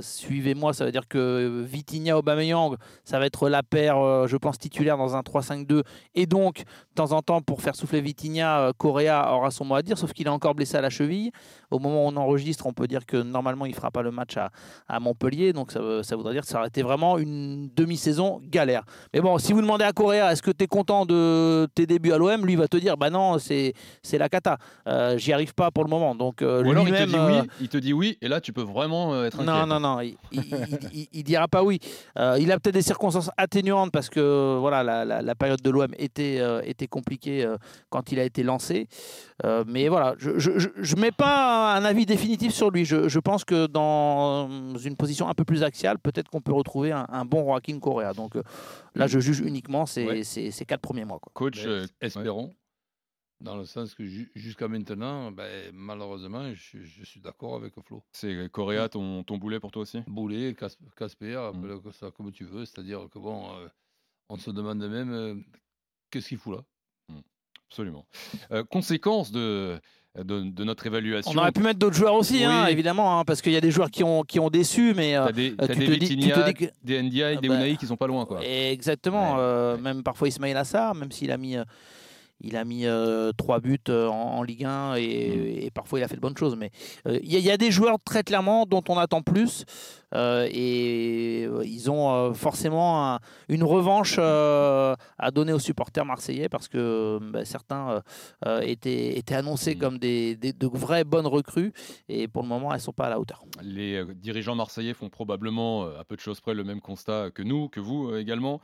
suivez-moi, 0.01 0.73
ça 0.73 0.85
veut 0.85 0.91
dire 0.91 1.07
que 1.07 1.63
Vitinha 1.65 2.17
Aubameyang, 2.17 2.75
ça 3.03 3.19
va 3.19 3.25
être 3.25 3.49
la 3.49 3.63
paire, 3.63 4.27
je 4.27 4.37
pense, 4.37 4.57
titulaire 4.57 4.97
dans 4.97 5.15
un 5.15 5.21
3-5-2. 5.21 5.83
Et 6.15 6.25
donc, 6.25 6.57
de 6.57 6.95
temps 6.95 7.11
en 7.11 7.21
temps, 7.21 7.41
pour 7.41 7.61
faire 7.61 7.75
souffler 7.75 8.01
Vitinha, 8.01 8.71
Correa 8.77 9.33
aura 9.33 9.51
son 9.51 9.65
mot 9.65 9.75
à 9.75 9.81
dire, 9.81 9.97
sauf 9.97 10.13
qu'il 10.13 10.27
est 10.27 10.31
encore 10.31 10.55
blessé 10.55 10.77
à 10.77 10.81
la 10.81 10.89
cheville. 10.89 11.31
Au 11.71 11.79
moment 11.79 12.05
où 12.05 12.09
on 12.09 12.17
enregistre, 12.17 12.65
on 12.65 12.73
peut 12.73 12.87
dire 12.87 13.05
que 13.05 13.17
normalement, 13.17 13.65
il 13.65 13.71
ne 13.71 13.75
fera 13.75 13.91
pas 13.91 14.01
le 14.01 14.11
match 14.11 14.37
à, 14.37 14.99
Montpellier. 14.99 15.53
Donc 15.53 15.71
ça, 15.71 15.79
ça 16.03 16.15
voudrait 16.15 16.33
dire 16.33 16.41
que 16.41 16.47
ça 16.47 16.59
aurait 16.59 16.67
été 16.67 16.81
vraiment 16.81 17.17
une 17.17 17.69
demi-saison 17.75 18.41
galère. 18.43 18.83
Mais 19.13 19.21
bon, 19.21 19.37
si 19.37 19.53
vous 19.53 19.61
demandez 19.61 19.85
à 19.85 19.93
Correa, 19.93 20.31
est-ce 20.31 20.41
que 20.41 20.51
tu 20.51 20.63
es 20.63 20.67
content 20.67 21.05
de 21.05 21.58
tes 21.67 21.85
débuts 21.85 22.11
à 22.11 22.17
l'OM 22.17 22.45
Lui 22.45 22.55
va 22.55 22.67
te 22.67 22.77
dire, 22.77 22.97
bah 22.97 23.09
non, 23.09 23.37
c'est 23.39 23.73
la 24.13 24.29
cata. 24.29 24.57
Euh, 24.87 25.17
J'y 25.17 25.33
arrive 25.33 25.53
pas 25.53 25.71
pour 25.71 25.83
le 25.83 25.89
moment. 25.89 26.15
Donc 26.15 26.41
euh, 26.41 26.63
Ou 26.63 26.71
alors 26.71 26.87
il 26.87 26.93
te 26.93 27.03
dit 27.05 27.15
euh, 27.15 27.41
oui, 27.41 27.47
il 27.61 27.69
te 27.69 27.77
dit 27.77 27.93
oui, 27.93 28.17
et 28.21 28.27
là 28.27 28.41
tu 28.41 28.53
peux 28.53 28.61
vraiment 28.63 29.13
euh, 29.13 29.25
être 29.25 29.39
inquiet. 29.39 29.45
non, 29.51 29.65
non, 29.67 29.79
non, 29.79 29.99
il, 30.01 30.15
il, 30.31 31.07
il- 31.13 31.23
dira 31.23 31.47
pas 31.47 31.63
oui. 31.63 31.79
Euh, 32.17 32.37
il 32.39 32.51
a 32.51 32.59
peut-être 32.59 32.73
des 32.75 32.81
circonstances 32.81 33.29
atténuantes 33.37 33.91
parce 33.91 34.09
que 34.09 34.57
voilà, 34.59 34.83
la, 34.83 35.05
la- 35.05 35.21
la 35.21 35.35
période 35.35 35.61
de 35.61 35.69
l'OM 35.69 35.91
était, 35.97 36.37
euh, 36.39 36.61
était 36.65 36.87
compliquée 36.87 37.43
euh, 37.45 37.57
quand 37.89 38.11
il 38.11 38.19
a 38.19 38.23
été 38.23 38.43
lancé. 38.43 38.87
Euh, 39.45 39.63
mais 39.67 39.87
voilà, 39.87 40.15
je 40.19 40.29
ne 40.31 40.99
mets 41.01 41.11
pas 41.11 41.75
un 41.75 41.85
avis 41.85 42.05
définitif 42.05 42.53
sur 42.53 42.71
lui. 42.71 42.83
Je, 42.85 43.07
je 43.07 43.19
pense 43.19 43.45
que 43.45 43.67
dans 43.67 44.49
une 44.83 44.95
position 44.95 45.27
un 45.29 45.33
peu 45.33 45.45
plus 45.45 45.63
axiale, 45.63 45.97
peut-être 45.99 46.29
qu'on 46.29 46.41
peut 46.41 46.53
retrouver 46.53 46.91
un, 46.91 47.05
un 47.09 47.25
bon 47.25 47.43
Joaquin 47.45 47.79
Correa. 47.79 48.13
Donc 48.13 48.35
euh, 48.35 48.43
là, 48.95 49.07
je 49.07 49.19
juge 49.19 49.39
uniquement 49.39 49.85
ces, 49.85 50.05
Ouais. 50.05 50.23
ces, 50.23 50.51
ces 50.51 50.65
quatre 50.65 50.81
premiers 50.81 51.05
mois. 51.05 51.19
quoi. 51.19 51.31
Coach, 51.51 51.63
Mais 51.65 51.71
euh, 51.71 51.87
espérons. 52.01 52.55
Dans 53.41 53.55
le 53.55 53.63
sens 53.65 53.95
que 53.95 54.05
ju- 54.05 54.29
jusqu'à 54.35 54.67
maintenant, 54.67 55.31
ben, 55.31 55.71
malheureusement, 55.73 56.53
je, 56.53 56.83
je 56.83 57.03
suis 57.05 57.21
d'accord 57.21 57.55
avec 57.55 57.73
Flo. 57.85 58.03
c'est 58.11 58.49
Correa 58.51 58.89
ton, 58.89 59.23
ton 59.23 59.37
boulet 59.37 59.61
pour 59.61 59.71
toi 59.71 59.83
aussi? 59.83 60.01
Boulet, 60.07 60.53
Cas- 60.55 60.75
Casper, 60.97 61.51
Mm. 61.53 61.71
appelle 61.71 61.93
ça 61.93 62.11
comme 62.11 62.31
tu 62.33 62.43
veux. 62.43 62.65
C'est-à-dire 62.65 63.07
que 63.09 63.17
bon, 63.17 63.55
euh, 63.55 63.69
on 64.27 64.37
se 64.37 64.51
demande 64.51 64.79
même 64.85 65.13
euh, 65.13 65.35
qu'est-ce 66.11 66.27
qu'il 66.27 66.37
fout 66.37 66.57
là? 66.57 66.65
Absolument. 67.69 68.05
Euh, 68.51 68.63
conséquence 68.65 69.31
de, 69.31 69.79
de, 70.17 70.41
de 70.41 70.63
notre 70.63 70.85
évaluation. 70.87 71.31
On 71.33 71.37
aurait 71.37 71.51
pu 71.51 71.61
mettre 71.61 71.79
d'autres 71.79 71.95
joueurs 71.95 72.15
aussi, 72.15 72.43
hein, 72.43 72.65
évidemment, 72.67 73.19
hein, 73.19 73.23
parce 73.25 73.41
qu'il 73.41 73.51
y 73.53 73.57
a 73.57 73.61
des 73.61 73.71
joueurs 73.71 73.91
qui 73.91 74.03
ont, 74.03 74.23
qui 74.23 74.39
ont 74.39 74.49
déçu, 74.49 74.93
mais 74.95 75.15
euh, 75.15 75.31
des, 75.31 75.51
euh, 75.61 75.67
tu 75.67 75.75
des 75.79 75.85
te 75.85 75.91
dis- 75.93 75.99
tu 76.17 76.29
te 76.31 76.45
dis 76.45 76.53
que- 76.53 76.65
des 76.83 77.01
Ndiaye, 77.03 77.35
Ah 77.37 77.41
des 77.41 77.47
bah, 77.47 77.55
Unai 77.55 77.75
qui 77.77 77.85
sont 77.85 77.95
pas 77.97 78.07
loin. 78.07 78.25
Quoi. 78.25 78.39
Exactement. 78.43 79.33
Ouais, 79.35 79.39
euh, 79.39 79.75
ouais. 79.75 79.81
Même 79.81 80.03
parfois 80.03 80.27
Ismail 80.27 80.53
Assar, 80.55 80.95
même 80.95 81.11
s'il 81.11 81.31
a 81.31 81.37
mis, 81.37 81.55
euh, 81.57 81.63
il 82.41 82.55
a 82.57 82.63
mis 82.65 82.85
euh, 82.85 83.31
trois 83.37 83.59
buts 83.59 83.77
euh, 83.89 84.07
en, 84.07 84.37
en 84.37 84.43
Ligue 84.43 84.65
1 84.65 84.95
et, 84.95 85.29
Mm. 85.29 85.65
et 85.65 85.71
parfois 85.71 85.99
il 85.99 86.03
a 86.03 86.07
fait 86.07 86.15
de 86.15 86.21
bonnes 86.21 86.37
choses. 86.37 86.55
Mais 86.55 86.71
euh, 87.07 87.19
il 87.23 87.31
y, 87.31 87.35
a- 87.35 87.39
il 87.39 87.45
y 87.45 87.51
a 87.51 87.57
des 87.57 87.71
joueurs 87.71 87.97
très 88.03 88.23
clairement 88.23 88.65
dont 88.65 88.83
on 88.89 88.97
attend 88.97 89.21
plus 89.21 89.65
euh, 90.15 90.47
et 90.51 91.43
ils 91.63 91.91
ont 91.91 92.33
forcément 92.33 93.13
un- 93.13 93.19
une 93.47 93.63
revanche 93.63 94.17
à 94.19 95.31
donner 95.33 95.53
aux 95.53 95.59
supporters 95.59 96.05
marseillais 96.05 96.49
parce 96.49 96.67
que 96.67 97.19
bah, 97.21 97.45
certains 97.45 98.01
étaient, 98.61 99.17
étaient 99.17 99.35
annoncés 99.35 99.75
Mm. 99.75 99.79
comme 99.79 99.97
des, 99.99 100.35
des- 100.35 100.53
de 100.53 100.67
vraies 100.67 101.03
bonnes 101.03 101.27
recrues 101.27 101.73
et 102.07 102.27
pour 102.27 102.41
le 102.43 102.47
moment 102.47 102.73
elles 102.73 102.79
sont 102.81 102.93
pas 102.93 103.05
à 103.07 103.09
la 103.09 103.19
hauteur. 103.19 103.43
Les 103.61 104.03
dirigeants 104.15 104.55
marseillais 104.55 104.93
font 104.93 105.09
probablement, 105.09 105.83
à 105.83 106.03
peu 106.03 106.15
de 106.15 106.21
choses 106.21 106.39
près, 106.41 106.53
le 106.53 106.63
même 106.63 106.81
constat 106.81 107.29
que 107.31 107.41
nous, 107.43 107.67
que 107.69 107.79
vous 107.79 108.15
également. 108.15 108.59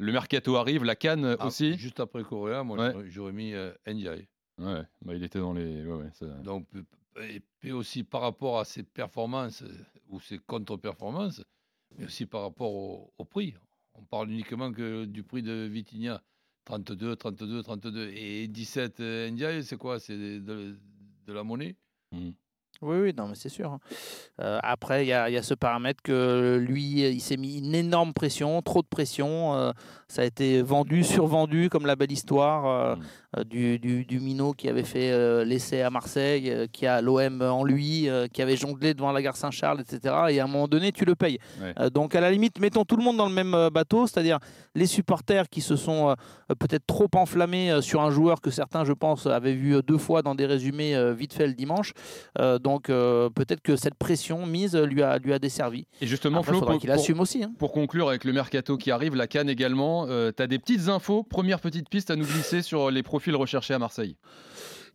Le 0.00 0.12
mercato 0.12 0.56
arrive, 0.56 0.82
la 0.84 0.96
canne 0.96 1.36
Ah, 1.38 1.46
aussi. 1.46 1.76
Juste 1.76 2.00
après 2.00 2.22
Correa, 2.24 2.64
moi 2.64 2.78
Ouais. 2.78 3.08
j'aurais- 3.10 3.32
mis 3.32 3.52
euh, 3.52 3.72
Ndiaye. 3.86 4.26
Ouais, 4.58 4.82
bah, 5.02 5.14
il 5.14 5.22
était 5.22 5.38
dans 5.38 5.52
les. 5.52 5.84
ouais, 5.84 5.92
ouais, 5.92 6.10
ça- 6.14 6.26
Donc, 6.42 6.66
et 7.20 7.40
puis 7.58 7.72
aussi 7.72 8.02
par 8.02 8.22
rapport 8.22 8.58
à 8.58 8.64
ses 8.64 8.82
performances 8.82 9.62
euh, 9.62 9.68
ou 10.08 10.18
ses 10.20 10.38
contre-performances, 10.38 11.42
mais 11.98 12.06
aussi 12.06 12.24
par 12.26 12.42
rapport 12.42 12.72
au, 12.72 13.12
au 13.18 13.24
prix. 13.24 13.54
On 13.94 14.02
parle 14.04 14.30
uniquement 14.30 14.72
que 14.72 15.04
du 15.04 15.22
prix 15.22 15.42
de 15.42 15.66
Vitinha, 15.70 16.22
32, 16.64 17.16
32, 17.16 17.62
32 17.62 18.08
et 18.14 18.48
17 18.48 19.00
euh, 19.00 19.30
Ndiaye, 19.30 19.62
c'est 19.64 19.76
quoi? 19.76 19.98
C'est 20.00 20.16
de, 20.16 20.38
de- 20.38 20.78
de 21.26 21.32
la 21.32 21.42
monnaie? 21.44 21.76
Mm. 22.12 22.30
Oui, 22.82 22.96
oui, 22.98 23.14
non, 23.14 23.28
mais 23.28 23.34
c'est 23.34 23.50
sûr. 23.50 23.72
hein. 23.72 23.78
Euh, 24.40 24.58
après, 24.62 25.04
il 25.04 25.08
y, 25.08 25.12
a 25.12 25.42
ce 25.42 25.52
paramètre 25.54 26.02
que 26.02 26.56
lui, 26.66 27.02
il 27.02 27.20
s'est 27.20 27.36
mis 27.36 27.58
une 27.58 27.74
énorme 27.74 28.14
pression, 28.14 28.62
trop 28.62 28.80
de 28.80 28.86
pression. 28.86 29.54
euh, 29.54 29.72
ça 30.08 30.22
a 30.22 30.24
été 30.24 30.62
vendu, 30.62 31.04
survendu, 31.04 31.68
comme 31.68 31.84
la 31.86 31.94
belle 31.96 32.10
histoire 32.12 32.66
euh, 32.66 32.96
Mm. 32.96 33.00
euh, 33.00 33.29
du, 33.48 33.78
du, 33.78 34.04
du 34.04 34.18
minot 34.18 34.52
qui 34.52 34.68
avait 34.68 34.82
fait 34.82 35.10
euh, 35.12 35.44
l'essai 35.44 35.82
à 35.82 35.90
Marseille, 35.90 36.50
euh, 36.50 36.66
qui 36.70 36.86
a 36.86 37.00
l'OM 37.00 37.40
en 37.42 37.62
lui, 37.62 38.08
euh, 38.08 38.26
qui 38.26 38.42
avait 38.42 38.56
jonglé 38.56 38.92
devant 38.92 39.12
la 39.12 39.22
gare 39.22 39.36
Saint-Charles, 39.36 39.80
etc. 39.80 40.14
Et 40.30 40.40
à 40.40 40.44
un 40.44 40.46
moment 40.48 40.66
donné, 40.66 40.90
tu 40.90 41.04
le 41.04 41.14
payes. 41.14 41.38
Ouais. 41.60 41.72
Euh, 41.78 41.90
donc, 41.90 42.16
à 42.16 42.20
la 42.20 42.30
limite, 42.32 42.58
mettons 42.58 42.84
tout 42.84 42.96
le 42.96 43.04
monde 43.04 43.16
dans 43.16 43.28
le 43.28 43.32
même 43.34 43.54
euh, 43.54 43.70
bateau, 43.70 44.08
c'est-à-dire 44.08 44.38
les 44.74 44.86
supporters 44.86 45.48
qui 45.48 45.60
se 45.60 45.76
sont 45.76 46.08
euh, 46.10 46.14
euh, 46.50 46.54
peut-être 46.56 46.86
trop 46.86 47.06
enflammés 47.14 47.70
euh, 47.70 47.80
sur 47.80 48.00
un 48.00 48.10
joueur 48.10 48.40
que 48.40 48.50
certains, 48.50 48.84
je 48.84 48.92
pense, 48.92 49.26
avaient 49.26 49.54
vu 49.54 49.76
euh, 49.76 49.82
deux 49.82 49.98
fois 49.98 50.22
dans 50.22 50.34
des 50.34 50.46
résumés 50.46 50.96
euh, 50.96 51.12
vite 51.14 51.32
fait 51.32 51.46
le 51.46 51.54
dimanche. 51.54 51.92
Euh, 52.40 52.58
donc 52.58 52.90
euh, 52.90 53.30
peut-être 53.30 53.62
que 53.62 53.76
cette 53.76 53.94
pression 53.94 54.44
mise 54.44 54.74
euh, 54.74 54.84
lui 54.86 55.02
a, 55.04 55.18
lui 55.18 55.32
a 55.32 55.38
desservi. 55.38 55.86
Et 56.00 56.06
justement, 56.08 56.38
Après, 56.38 56.50
Flo, 56.50 56.58
faudra 56.60 56.72
pour, 56.74 56.80
qu'il 56.80 56.90
pour- 56.90 56.98
assume 57.00 57.20
aussi. 57.20 57.44
hein. 57.44 57.52
pour 57.60 57.70
conclure 57.70 58.08
avec 58.08 58.24
le 58.24 58.32
mercato 58.32 58.76
qui 58.76 58.90
arrive, 58.90 59.14
la 59.14 59.28
canne 59.28 59.48
également, 59.48 60.06
tu 60.06 60.42
as 60.42 60.46
des 60.48 60.58
petites 60.58 60.88
infos, 60.88 61.22
première 61.22 61.60
petite 61.60 61.88
piste 61.88 62.10
à 62.10 62.16
nous 62.16 62.24
glisser 62.26 62.62
sur 62.62 62.90
les 62.90 63.02
profils 63.04 63.19
recherchés 63.36 63.74
à 63.74 63.78
Marseille. 63.78 64.16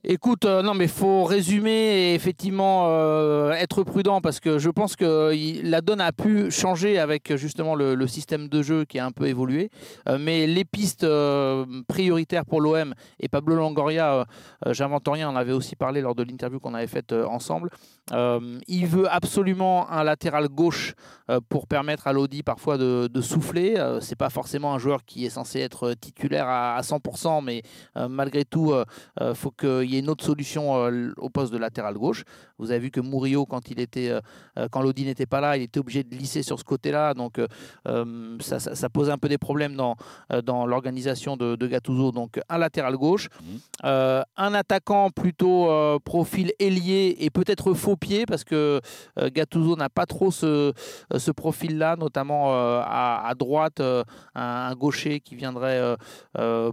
Écoute, 0.04 0.46
euh, 0.46 0.62
non, 0.62 0.76
mais 0.76 0.88
faut 0.88 1.24
résumer 1.24 1.72
et 2.12 2.14
effectivement 2.14 2.86
euh, 2.90 3.52
être 3.54 3.84
prudent 3.84 4.22
parce 4.22 4.40
que 4.40 4.60
je 4.60 4.70
pense 4.70 4.96
que 4.96 5.34
il- 5.34 5.72
la 5.72 5.82
donne 5.82 6.00
a 6.00 6.12
pu 6.12 6.52
changer 6.52 7.00
avec 7.00 7.36
justement 7.38 7.74
le, 7.74 8.06
système 8.06 8.48
de 8.48 8.62
jeu 8.62 8.86
qui 8.86 9.00
a 9.00 9.06
un 9.06 9.12
peu 9.12 9.26
évolué. 9.28 9.72
Euh, 10.08 10.20
mais 10.20 10.46
les 10.46 10.64
pistes 10.64 11.04
euh, 11.04 11.66
prioritaires 11.88 12.46
pour 12.46 12.62
l'OM 12.62 12.94
et 13.20 13.28
Pablo 13.28 13.56
Longoria, 13.56 14.14
euh, 14.14 14.26
euh, 14.68 14.74
j'invente 14.74 15.08
rien, 15.08 15.28
on 15.28 15.36
avait 15.36 15.54
aussi 15.54 15.76
parlé 15.76 16.02
lors 16.02 16.14
de 16.14 16.22
l'interview 16.22 16.60
qu'on 16.60 16.76
avait 16.76 16.86
faite 16.86 17.12
euh, 17.12 17.26
ensemble. 17.26 17.72
Euh, 18.12 18.60
il 18.68 18.86
veut 18.86 19.12
absolument 19.12 19.90
un 19.90 20.04
latéral 20.04 20.50
gauche 20.50 20.94
euh, 21.32 21.40
pour 21.50 21.66
permettre 21.66 22.06
à 22.06 22.14
Lodi 22.14 22.44
parfois 22.44 22.78
de, 22.78 23.10
souffler. 23.22 23.74
Euh, 23.78 24.00
c'est 24.02 24.16
pas 24.16 24.30
forcément 24.30 24.76
un 24.76 24.78
joueur 24.78 25.04
qui 25.04 25.26
est 25.26 25.32
censé 25.32 25.62
être 25.62 25.96
titulaire 25.96 26.48
à, 26.48 26.76
à 26.76 26.82
100%, 26.82 27.44
mais 27.44 27.64
euh, 27.98 28.08
malgré 28.08 28.46
tout, 28.46 28.72
faut 29.34 29.52
qu'il 29.86 29.96
y 29.96 29.98
ait 29.98 30.02
une 30.02 30.10
autre 30.10 30.24
solution 30.26 30.76
euh, 30.76 31.14
au 31.18 31.30
poste 31.30 31.54
de 31.54 31.58
latéral 31.58 31.96
gauche. 31.96 32.24
Vous 32.58 32.72
avez 32.72 32.80
vu 32.80 32.92
que 32.92 33.00
Murillo, 33.02 33.46
quand 33.46 33.70
il 33.70 33.80
était, 33.80 34.10
euh, 34.10 34.20
euh, 34.58 34.68
quand 34.70 34.82
Lodi 34.82 35.06
n'était 35.06 35.26
pas 35.26 35.42
là, 35.42 35.58
il 35.58 35.64
était 35.64 35.80
obligé 35.80 36.04
de 36.04 36.16
lisser 36.16 36.44
sur 36.44 36.60
ce 36.60 36.64
côté-là. 36.64 37.14
Donc 37.14 37.40
ça, 38.40 38.60
ça, 38.60 38.76
ça 38.76 38.90
pose 38.90 39.10
un 39.10 39.18
peu 39.18 39.30
des 39.30 39.38
problèmes 39.38 39.76
dans, 39.76 39.96
dans 40.44 40.66
l'organisation 40.66 41.38
de, 41.38 41.56
de 41.56 41.68
Gattuso. 41.68 42.12
Donc 42.12 42.40
un 42.50 42.58
latéral 42.58 42.96
gauche, 42.98 43.30
euh, 43.84 44.22
un 44.38 44.54
attaquant 44.54 45.10
plutôt 45.10 45.70
profil 46.04 46.54
ailier 46.60 47.16
et 47.20 47.30
peut-être 47.30 47.74
faux 47.74 47.96
pied 47.96 48.26
parce 48.26 48.44
que 48.44 48.82
Gattuso 49.18 49.76
n'a 49.76 49.90
pas 49.90 50.06
trop 50.06 50.32
ce, 50.32 50.74
ce 51.16 51.32
profil-là, 51.32 51.96
notamment 51.96 52.54
à, 52.54 53.24
à 53.26 53.36
droite, 53.36 53.80
un, 53.80 54.04
un 54.70 54.76
gaucher 54.76 55.20
qui 55.20 55.36
viendrait, 55.36 55.96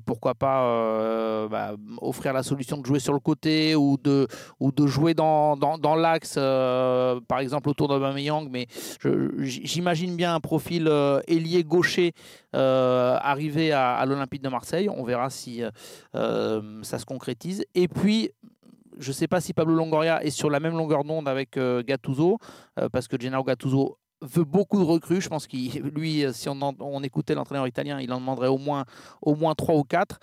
pourquoi 0.07 0.35
pas, 0.35 1.49
bah, 1.49 1.75
offrir 2.01 2.33
la 2.33 2.43
solution 2.43 2.79
de 2.79 2.87
jouer 2.87 3.01
sur 3.03 3.13
le 3.13 3.19
côté 3.19 3.77
ou 3.77 3.99
de, 4.03 4.27
ou 4.61 4.73
de 4.73 4.87
jouer 4.87 5.13
dans, 5.13 5.57
l'axe, 5.97 6.37
euh, 6.39 7.21
par 7.29 7.41
exemple 7.41 7.69
autour 7.69 7.89
d'Aubameyang. 7.89 8.49
Mais 8.51 8.67
je- 9.01 9.31
j'imagine 9.43 10.17
bien 10.17 10.35
un 10.35 10.41
profil 10.41 10.87
euh, 10.89 11.21
ailier 11.27 11.65
gaucher 11.65 12.13
euh, 12.55 13.19
arriver 13.21 13.73
à, 13.73 14.05
l'Olympique 14.07 14.43
de 14.43 14.49
Marseille. 14.49 14.89
On 14.89 15.05
verra 15.05 15.29
si 15.31 15.63
ça 16.13 16.99
se 16.99 17.05
concrétise. 17.05 17.65
Et 17.75 17.89
puis, 17.89 18.31
je 18.99 19.09
ne 19.09 19.15
sais 19.15 19.29
pas 19.29 19.41
si 19.41 19.53
Pablo 19.53 19.75
Longoria 19.75 20.23
est 20.23 20.31
sur 20.31 20.51
la 20.51 20.61
même 20.61 20.77
longueur 20.77 21.05
d'onde 21.05 21.29
avec 21.29 21.59
Gattuso, 21.59 22.39
parce 22.93 23.09
que 23.09 23.19
Gennaro 23.19 23.45
Gattuso 23.45 23.99
veut 24.23 24.45
beaucoup 24.45 24.79
de 24.79 24.85
recrues. 24.85 25.21
Je 25.21 25.29
pense 25.29 25.47
qu'il, 25.47 25.83
lui, 25.83 26.25
euh, 26.25 26.33
si 26.33 26.49
on, 26.49 26.59
on 26.81 27.03
écoutait 27.03 27.35
l'entraîneur 27.35 27.67
italien, 27.67 28.01
il 28.01 28.13
en 28.13 28.21
demanderait 28.21 28.49
au 28.49 28.59
moins, 28.59 28.85
au 29.21 29.35
moins 29.35 29.55
3 29.55 29.75
ou 29.75 29.85
4. 29.85 30.19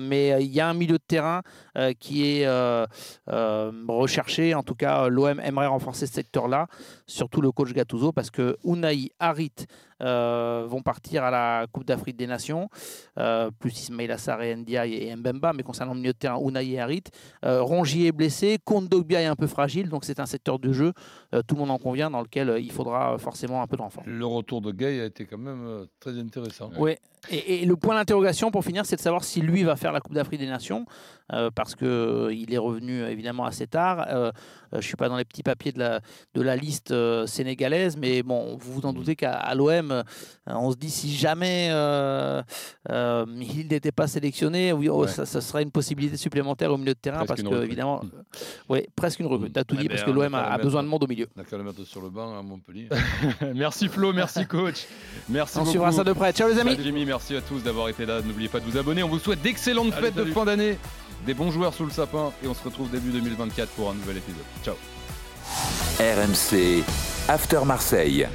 mais 0.00 0.32
euh, 0.32 0.40
il 0.40 0.52
y 0.52 0.60
a 0.60 0.68
un 0.68 0.74
milieu 0.74 0.98
de 0.98 1.04
terrain 1.06 1.42
euh, 1.76 1.92
qui 1.98 2.26
est 2.26 2.46
euh, 2.46 2.86
euh, 3.30 3.72
recherché. 3.88 4.54
En 4.54 4.62
tout 4.62 4.74
cas, 4.74 5.08
l'OM 5.08 5.40
aimerait 5.40 5.66
renforcer 5.66 6.06
ce 6.06 6.14
secteur-là, 6.14 6.66
surtout 7.06 7.40
le 7.40 7.52
coach 7.52 7.72
Gattuso, 7.72 8.12
parce 8.12 8.30
que 8.30 8.56
Unai, 8.64 9.10
Harit 9.18 9.52
euh, 10.02 10.66
vont 10.68 10.82
partir 10.82 11.24
à 11.24 11.30
la 11.30 11.66
Coupe 11.72 11.84
d'Afrique 11.84 12.16
des 12.16 12.26
Nations, 12.26 12.68
euh, 13.18 13.50
plus 13.58 13.80
Ismail 13.80 14.10
Assar 14.10 14.42
et 14.42 14.54
Ndiaye 14.54 14.94
et 14.94 15.16
Mbemba. 15.16 15.52
Mais 15.54 15.62
concernant 15.62 15.94
le 15.94 16.00
milieu 16.00 16.12
de 16.12 16.18
terrain, 16.18 16.38
Unai 16.38 16.68
et 16.68 16.80
Harit, 16.80 17.04
euh, 17.44 17.62
Rongier 17.62 18.08
est 18.08 18.12
blessé, 18.12 18.58
Kondogbia 18.64 19.22
est 19.22 19.26
un 19.26 19.36
peu 19.36 19.46
fragile, 19.46 19.88
donc 19.88 20.04
c'est 20.04 20.20
un 20.20 20.26
secteur 20.26 20.58
de 20.58 20.72
jeu, 20.72 20.92
euh, 21.34 21.42
tout 21.46 21.54
le 21.54 21.60
monde 21.60 21.70
en 21.70 21.78
convient, 21.78 22.10
dans 22.10 22.20
lequel 22.20 22.50
euh, 22.50 22.60
il 22.60 22.72
faudra 22.72 23.14
euh, 23.14 23.18
forcément 23.36 23.62
un 23.62 23.66
peu 23.66 23.76
de 23.76 23.82
renfort. 23.82 24.02
Le 24.06 24.26
retour 24.26 24.60
de 24.60 24.72
Gay 24.72 25.00
a 25.00 25.04
été 25.04 25.26
quand 25.26 25.38
même 25.38 25.64
euh, 25.66 25.86
très 26.00 26.18
intéressant. 26.18 26.70
Et, 27.30 27.62
et 27.62 27.66
le 27.66 27.76
point 27.76 27.94
d'interrogation 27.94 28.50
pour 28.50 28.64
finir, 28.64 28.84
c'est 28.86 28.96
de 28.96 29.00
savoir 29.00 29.24
si 29.24 29.40
lui 29.40 29.64
va 29.64 29.76
faire 29.76 29.92
la 29.92 30.00
Coupe 30.00 30.14
d'Afrique 30.14 30.40
des 30.40 30.46
Nations, 30.46 30.86
euh, 31.32 31.50
parce 31.54 31.74
que 31.74 31.84
euh, 31.84 32.32
il 32.34 32.52
est 32.54 32.58
revenu 32.58 33.00
euh, 33.02 33.10
évidemment 33.10 33.44
assez 33.44 33.66
tard. 33.66 34.06
Euh, 34.10 34.30
je 34.72 34.80
suis 34.80 34.96
pas 34.96 35.08
dans 35.08 35.16
les 35.16 35.24
petits 35.24 35.42
papiers 35.42 35.72
de 35.72 35.78
la, 35.78 36.00
de 36.34 36.42
la 36.42 36.56
liste 36.56 36.90
euh, 36.90 37.26
sénégalaise, 37.26 37.96
mais 37.96 38.22
bon, 38.22 38.56
vous 38.60 38.72
vous 38.80 38.86
en 38.86 38.92
doutez 38.92 39.16
qu'à 39.16 39.52
l'OM, 39.54 39.90
euh, 39.90 40.02
on 40.46 40.70
se 40.72 40.76
dit 40.76 40.90
si 40.90 41.14
jamais 41.14 41.68
euh, 41.70 42.42
euh, 42.90 43.24
il 43.56 43.68
n'était 43.68 43.92
pas 43.92 44.06
sélectionné, 44.06 44.72
oui, 44.72 44.88
oh, 44.88 45.02
Ouais. 45.02 45.08
ça, 45.08 45.26
ça 45.26 45.40
serait 45.40 45.62
une 45.62 45.70
possibilité 45.70 46.16
supplémentaire 46.16 46.72
au 46.72 46.78
milieu 46.78 46.94
de 46.94 46.98
terrain, 46.98 47.24
Presque 47.24 47.42
parce 47.44 47.56
que 47.56 47.64
évidemment, 47.64 48.02
euh, 48.04 48.72
ouais, 48.72 48.88
presque 48.96 49.20
une 49.20 49.26
recrue. 49.26 49.50
T'as 49.50 49.64
tout 49.64 49.76
Eh 49.78 49.82
dit, 49.82 49.88
ben, 49.88 49.94
parce 49.96 50.04
que 50.04 50.10
l'OM 50.10 50.34
a 50.34 50.38
a, 50.40 50.52
a 50.54 50.58
besoin 50.58 50.82
de 50.82 50.88
monde 50.88 51.04
au 51.04 51.06
milieu. 51.06 51.26
On 51.36 51.40
n'a 51.40 51.44
qu'à 51.46 51.56
le 51.56 51.64
mettre 51.64 51.82
sur 51.84 52.00
le 52.02 52.10
banc 52.10 52.38
à 52.38 52.42
Montpellier. 52.42 52.88
merci 53.54 53.88
Flo, 53.88 54.12
merci 54.12 54.46
coach. 54.48 54.86
Merci 55.28 55.56
On 55.56 55.60
beaucoup. 55.60 55.70
suivra 55.70 55.92
ça 55.92 56.04
de 56.04 56.12
près. 56.12 56.32
Ciao 56.32 56.48
les 56.48 56.58
amis. 56.58 56.70
Salut 56.72 56.82
Jimmy, 56.84 57.04
merci 57.04 57.15
à 57.36 57.40
tous 57.40 57.62
d'avoir 57.62 57.88
été 57.88 58.06
là. 58.06 58.20
N'oubliez 58.22 58.48
pas 58.48 58.60
de 58.60 58.64
vous 58.64 58.76
abonner. 58.76 59.02
On 59.02 59.08
vous 59.08 59.18
souhaite 59.18 59.42
d'excellentes 59.42 59.92
Allez, 59.94 60.06
fêtes 60.06 60.14
de 60.14 60.24
fin 60.26 60.44
d'année, 60.44 60.78
des 61.24 61.34
bons 61.34 61.50
joueurs 61.50 61.74
sous 61.74 61.84
le 61.84 61.90
sapin 61.90 62.32
et 62.42 62.48
on 62.48 62.54
se 62.54 62.62
retrouve 62.62 62.90
début 62.90 63.10
2024 63.10 63.70
pour 63.70 63.90
un 63.90 63.94
nouvel 63.94 64.18
épisode. 64.18 64.44
Ciao. 64.64 64.74
RMC 65.98 66.84
After 67.28 67.60
Marseille. 67.64 68.26